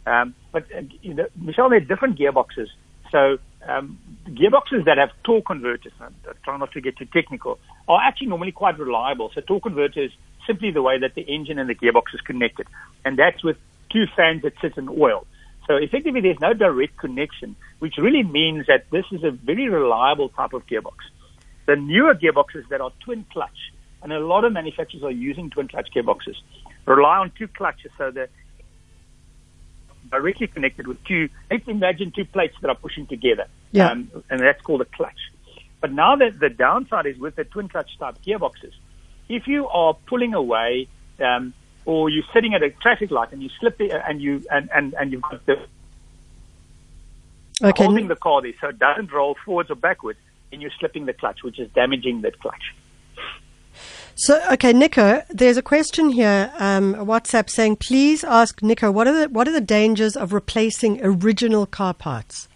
Um, 0.07 0.35
but 0.53 0.65
uh, 0.77 0.83
you 1.01 1.15
know, 1.15 1.27
Michelle, 1.41 1.71
there 1.71 1.79
are 1.79 1.81
different 1.81 2.19
gearboxes. 2.19 2.69
So 3.11 3.39
um, 3.67 3.99
gearboxes 4.29 4.85
that 4.85 4.99
have 4.99 5.09
torque 5.25 5.47
converters, 5.47 5.93
and 6.01 6.15
I 6.29 6.33
try 6.45 6.59
not 6.59 6.73
to 6.73 6.83
get 6.83 6.99
too 6.99 7.07
technical, 7.07 7.59
are 7.89 8.03
actually 8.03 8.27
normally 8.27 8.53
quite 8.53 8.79
reliable. 8.79 9.31
So 9.35 9.41
torque 9.41 9.63
converter 9.63 10.03
is 10.03 10.11
simply 10.47 10.71
the 10.71 10.83
way 10.83 10.99
that 10.99 11.15
the 11.15 11.23
engine 11.23 11.59
and 11.59 11.67
the 11.67 11.75
gearbox 11.75 12.13
is 12.13 12.21
connected, 12.21 12.67
and 13.07 13.19
that's 13.19 13.43
with 13.43 13.57
two 13.91 14.05
fans 14.15 14.43
that 14.43 14.53
sit 14.61 14.77
in 14.77 14.91
oil. 14.91 15.27
So 15.67 15.77
effectively, 15.77 16.21
there's 16.21 16.41
no 16.41 16.53
direct 16.55 16.97
connection, 16.97 17.57
which 17.81 17.97
really 17.99 18.23
means 18.23 18.67
that 18.67 18.87
this 18.91 19.05
is 19.11 19.25
a 19.25 19.31
very 19.31 19.69
reliable 19.69 20.29
type 20.29 20.53
of 20.53 20.67
gearbox. 20.67 20.97
The 21.67 21.77
newer 21.77 22.15
gearboxes 22.15 22.69
that 22.69 22.81
are 22.81 22.93
twin 23.05 23.27
clutch, 23.33 23.73
and 24.03 24.13
a 24.13 24.21
lot 24.21 24.45
of 24.45 24.53
manufacturers 24.53 25.03
are 25.03 25.11
using 25.11 25.51
twin 25.51 25.67
clutch 25.69 25.89
gearboxes, 25.95 26.37
rely 26.87 27.19
on 27.19 27.33
two 27.37 27.49
clutches, 27.49 27.91
so 27.99 28.13
they're 28.13 28.29
directly 30.11 30.47
connected 30.47 30.87
with 30.87 31.03
two. 31.05 31.29
Let's 31.51 31.67
imagine 31.67 32.13
two 32.13 32.25
plates 32.25 32.55
that 32.63 32.69
are 32.69 32.77
pushing 32.77 33.07
together, 33.07 33.47
Yeah. 33.73 33.91
um, 33.91 34.11
and 34.31 34.41
that's 34.41 34.63
called 34.63 34.83
a 34.83 34.85
clutch. 34.85 35.19
But 35.81 35.93
now 35.93 36.15
that 36.17 36.39
the 36.39 36.49
downside 36.49 37.07
is 37.07 37.19
with 37.19 37.35
the 37.35 37.45
twin 37.45 37.69
clutch 37.69 37.99
type 37.99 38.17
gearboxes, 38.23 38.73
if 39.29 39.49
you 39.49 39.67
are 39.69 39.95
pulling 40.07 40.35
away, 40.35 40.87
um, 41.19 41.53
or 41.87 42.11
you're 42.11 42.25
sitting 42.35 42.53
at 42.55 42.63
a 42.63 42.71
traffic 42.71 43.11
light 43.11 43.33
and 43.33 43.43
you 43.43 43.49
slip 43.59 43.79
the, 43.79 43.91
and 44.07 44.21
you 44.21 44.45
and, 44.51 44.69
and, 44.75 44.95
and 44.95 45.13
you've 45.13 45.23
got 45.23 45.45
the 45.47 45.57
Okay. 47.63 47.85
holding 47.85 48.09
the 48.09 48.17
car 48.17 48.43
there 48.43 48.53
so 48.61 48.69
it 48.69 48.79
doesn't 48.79 49.11
roll 49.11 49.35
forwards 49.45 49.71
or 49.71 49.77
backwards, 49.77 50.19
and 50.53 50.61
you're 50.61 50.71
slipping 50.79 51.07
the 51.07 51.15
clutch, 51.15 51.43
which 51.43 51.59
is 51.59 51.71
damaging 51.71 52.21
that 52.21 52.39
clutch. 52.41 52.75
So, 54.15 54.41
okay, 54.53 54.73
Nico, 54.73 55.23
there's 55.31 55.57
a 55.57 55.63
question 55.63 56.11
here, 56.11 56.51
um, 56.59 56.95
WhatsApp 56.95 57.51
saying, 57.51 57.77
please 57.77 58.25
ask 58.25 58.63
Nico, 58.63 58.91
what 58.91 59.07
are 59.07 59.21
the 59.21 59.29
what 59.29 59.47
are 59.49 59.53
the 59.53 59.61
dangers 59.61 60.17
of 60.17 60.33
replacing 60.33 61.01
original 61.03 61.67
car 61.67 61.95
parts? 61.95 62.49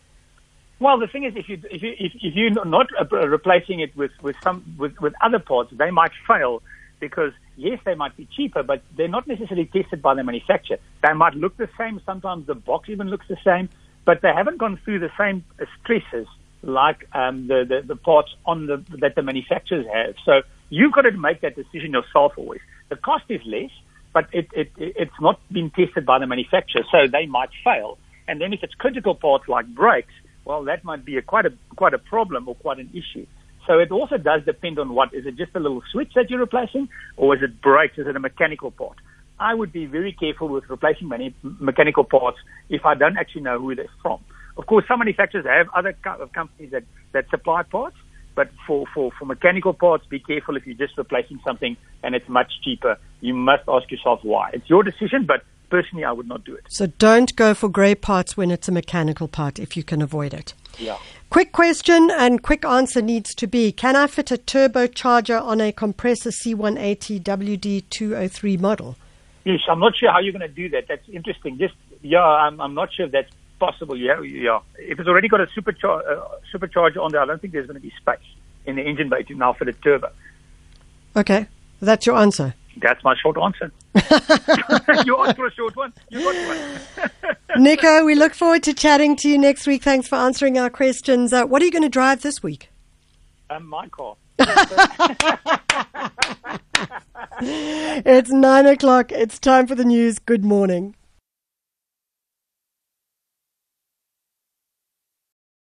Well, 0.81 0.99
the 0.99 1.07
thing 1.07 1.25
is, 1.25 1.37
if 1.37 1.49
you 1.49 1.61
if 1.71 1.83
you 1.83 1.95
if, 1.99 2.13
if 2.23 2.35
you're 2.35 2.65
not 2.65 2.87
uh, 2.99 3.29
replacing 3.29 3.81
it 3.81 3.95
with 3.97 4.13
with 4.23 4.37
some 4.43 4.65
with, 4.79 4.99
with 5.01 5.15
other 5.21 5.39
parts, 5.39 5.71
they 5.73 5.91
might 5.91 6.13
fail 6.27 6.63
because 7.01 7.33
yes, 7.57 7.79
they 7.85 7.95
might 7.95 8.17
be 8.17 8.29
cheaper, 8.37 8.63
but 8.63 8.83
they're 8.97 9.09
not 9.09 9.27
necessarily 9.27 9.67
tested 9.67 10.03
by 10.03 10.15
the 10.15 10.23
manufacturer. 10.23 10.79
They 11.03 11.13
might 11.15 11.35
look 11.35 11.57
the 11.57 11.69
same. 11.79 12.01
Sometimes 12.07 12.47
the 12.47 12.55
box 12.55 12.89
even 12.89 13.09
looks 13.09 13.27
the 13.29 13.39
same, 13.45 13.69
but 14.05 14.23
they 14.23 14.33
haven't 14.33 14.59
gone 14.59 14.79
through 14.85 15.01
the 15.01 15.11
same 15.19 15.45
uh, 15.61 15.65
stresses 15.83 16.27
like 16.63 17.07
um, 17.15 17.47
the, 17.49 17.65
the 17.67 17.87
the 17.87 17.97
parts 17.97 18.35
on 18.45 18.67
the 18.67 18.85
that 18.99 19.15
the 19.15 19.23
manufacturers 19.23 19.87
have. 19.93 20.15
So 20.25 20.43
you've 20.69 20.93
got 20.93 21.03
to 21.03 21.13
make 21.13 21.41
that 21.41 21.57
decision 21.57 21.93
yourself 21.93 22.35
always. 22.37 22.61
The 22.89 22.97
cost 22.97 23.25
is 23.29 23.41
less, 23.47 23.71
but 24.13 24.29
it, 24.33 24.49
it 24.53 24.71
it's 24.77 25.21
not 25.21 25.41
been 25.51 25.71
tested 25.71 26.05
by 26.05 26.19
the 26.19 26.27
manufacturer, 26.27 26.83
so 26.91 27.07
they 27.11 27.27
might 27.27 27.51
fail. 27.65 27.99
And 28.29 28.41
then 28.41 28.53
if 28.53 28.63
it's 28.63 28.75
critical 28.75 29.15
parts 29.15 29.49
like 29.49 29.67
brakes, 29.67 30.13
well, 30.45 30.65
that 30.65 30.85
might 30.85 31.05
be 31.05 31.17
a 31.17 31.23
quite 31.23 31.47
a 31.47 31.53
quite 31.77 31.95
a 31.95 31.99
problem 31.99 32.49
or 32.49 32.55
quite 32.55 32.79
an 32.79 32.91
issue. 32.93 33.27
So 33.71 33.79
it 33.79 33.93
also 33.93 34.17
does 34.17 34.45
depend 34.45 34.81
on 34.81 34.95
what 34.95 35.15
is 35.15 35.27
it 35.27 35.37
just 35.37 35.55
a 35.55 35.61
little 35.61 35.81
switch 35.93 36.11
that 36.17 36.29
you're 36.29 36.41
replacing, 36.41 36.89
or 37.17 37.37
is 37.37 37.41
it 37.41 37.63
brakes? 37.63 37.99
Is 37.99 38.09
it 38.09 38.17
a 38.17 38.19
mechanical 38.19 38.73
part? 38.73 38.97
I 39.39 39.55
would 39.55 39.73
be 39.73 39.87
very 39.87 40.13
careful 40.13 40.49
with 40.49 40.69
replacing 40.69 41.07
many 41.07 41.37
mechanical 41.45 42.03
parts 42.03 42.37
if 42.69 42.85
I 42.85 42.97
don't 42.97 43.17
actually 43.17 43.43
know 43.43 43.61
who 43.61 43.77
they're 43.77 43.87
from. 44.03 44.19
Of 44.57 44.67
course, 44.67 44.85
some 44.89 44.99
manufacturers 44.99 45.47
have 45.47 45.69
other 45.73 45.95
co- 46.03 46.29
companies 46.35 46.73
that, 46.73 46.83
that 47.13 47.31
supply 47.31 47.63
parts, 47.63 47.95
but 48.35 48.51
for, 48.67 48.87
for, 48.93 49.13
for 49.17 49.25
mechanical 49.25 49.73
parts, 49.73 50.05
be 50.07 50.19
careful 50.19 50.57
if 50.57 50.67
you're 50.67 50.75
just 50.75 50.99
replacing 50.99 51.39
something 51.45 51.77
and 52.03 52.17
it's 52.17 52.29
much 52.29 52.51
cheaper. 52.65 52.99
You 53.21 53.35
must 53.35 53.63
ask 53.69 53.89
yourself 53.93 54.19
why. 54.25 54.51
It's 54.53 54.69
your 54.69 54.83
decision, 54.83 55.27
but 55.27 55.45
personally, 55.71 56.05
I 56.05 56.11
would 56.11 56.27
not 56.27 56.43
do 56.43 56.57
it. 56.57 56.65
So 56.69 56.89
don't 56.89 57.37
go 57.37 57.55
for 57.55 57.69
grey 57.69 57.95
parts 57.95 58.37
when 58.37 58.51
it's 58.51 58.67
a 58.67 58.73
mechanical 58.73 59.29
part 59.29 59.61
if 59.61 59.77
you 59.77 59.85
can 59.85 60.03
avoid 60.03 60.35
it. 60.35 60.55
Yeah. 60.77 60.99
Quick 61.31 61.53
question 61.53 62.11
and 62.11 62.43
quick 62.43 62.65
answer 62.65 63.01
needs 63.01 63.37
to 63.37 63.47
be 63.47 63.71
Can 63.71 63.95
I 63.95 64.09
fit 64.09 64.33
a 64.33 64.37
turbocharger 64.37 65.41
on 65.41 65.61
a 65.61 65.71
compressor 65.71 66.31
C180 66.31 67.23
WD203 67.23 68.59
model? 68.59 68.97
Yes, 69.45 69.61
I'm 69.69 69.79
not 69.79 69.97
sure 69.97 70.11
how 70.11 70.19
you're 70.19 70.33
going 70.33 70.41
to 70.41 70.49
do 70.49 70.69
that. 70.71 70.89
That's 70.89 71.09
interesting. 71.09 71.57
Just 71.57 71.75
yeah, 72.03 72.21
I'm, 72.21 72.61
I'm 72.61 72.75
not 72.75 72.93
sure 72.93 73.07
if 73.07 73.13
that's 73.13 73.31
possible. 73.61 73.97
Yeah, 73.97 74.21
yeah. 74.23 74.59
If 74.77 74.99
it's 74.99 75.09
already 75.09 75.29
got 75.29 75.41
a 75.41 75.47
superchar- 75.47 76.03
uh, 76.05 76.27
supercharger 76.53 77.01
on 77.01 77.13
there, 77.13 77.23
I 77.23 77.27
don't 77.27 77.41
think 77.41 77.53
there's 77.53 77.69
going 77.69 77.81
to 77.81 77.81
be 77.81 77.93
space 77.97 78.19
in 78.67 78.75
the 78.75 78.83
engine 78.83 79.09
bay 79.09 79.23
to 79.23 79.35
now 79.37 79.53
fit 79.53 79.69
a 79.69 79.73
turbo. 79.73 80.11
Okay, 81.17 81.47
that's 81.81 82.07
your 82.07 82.17
answer. 82.17 82.55
That's 82.77 83.03
my 83.05 83.15
short 83.17 83.37
answer. 83.37 83.73
you 85.05 85.17
asked 85.19 85.37
for 85.37 85.47
a 85.47 85.53
short 85.53 85.77
one. 85.77 85.93
You 86.09 86.21
got 86.23 86.35
one. 86.97 87.37
Nico, 87.63 88.05
we 88.05 88.15
look 88.15 88.35
forward 88.35 88.63
to 88.65 88.75
chatting 88.75 89.17
to 89.17 89.29
you 89.29 89.39
next 89.39 89.67
week. 89.67 89.83
Thanks 89.83 90.09
for 90.09 90.17
answering 90.17 90.59
our 90.59 90.71
questions. 90.71 91.33
Uh, 91.33 91.45
what 91.45 91.63
are 91.63 91.65
you 91.65 91.73
going 91.73 91.83
to 91.83 91.89
drive 91.89 92.23
this 92.23 92.43
week? 92.43 92.71
Um, 93.51 93.67
my 93.67 93.89
car. 93.89 94.17
It's 97.43 98.31
nine 98.31 98.67
o'clock. 98.67 99.13
It's 99.13 99.39
time 99.39 99.67
for 99.67 99.75
the 99.75 99.85
news. 99.85 100.19
Good 100.19 100.45
morning. 100.45 100.95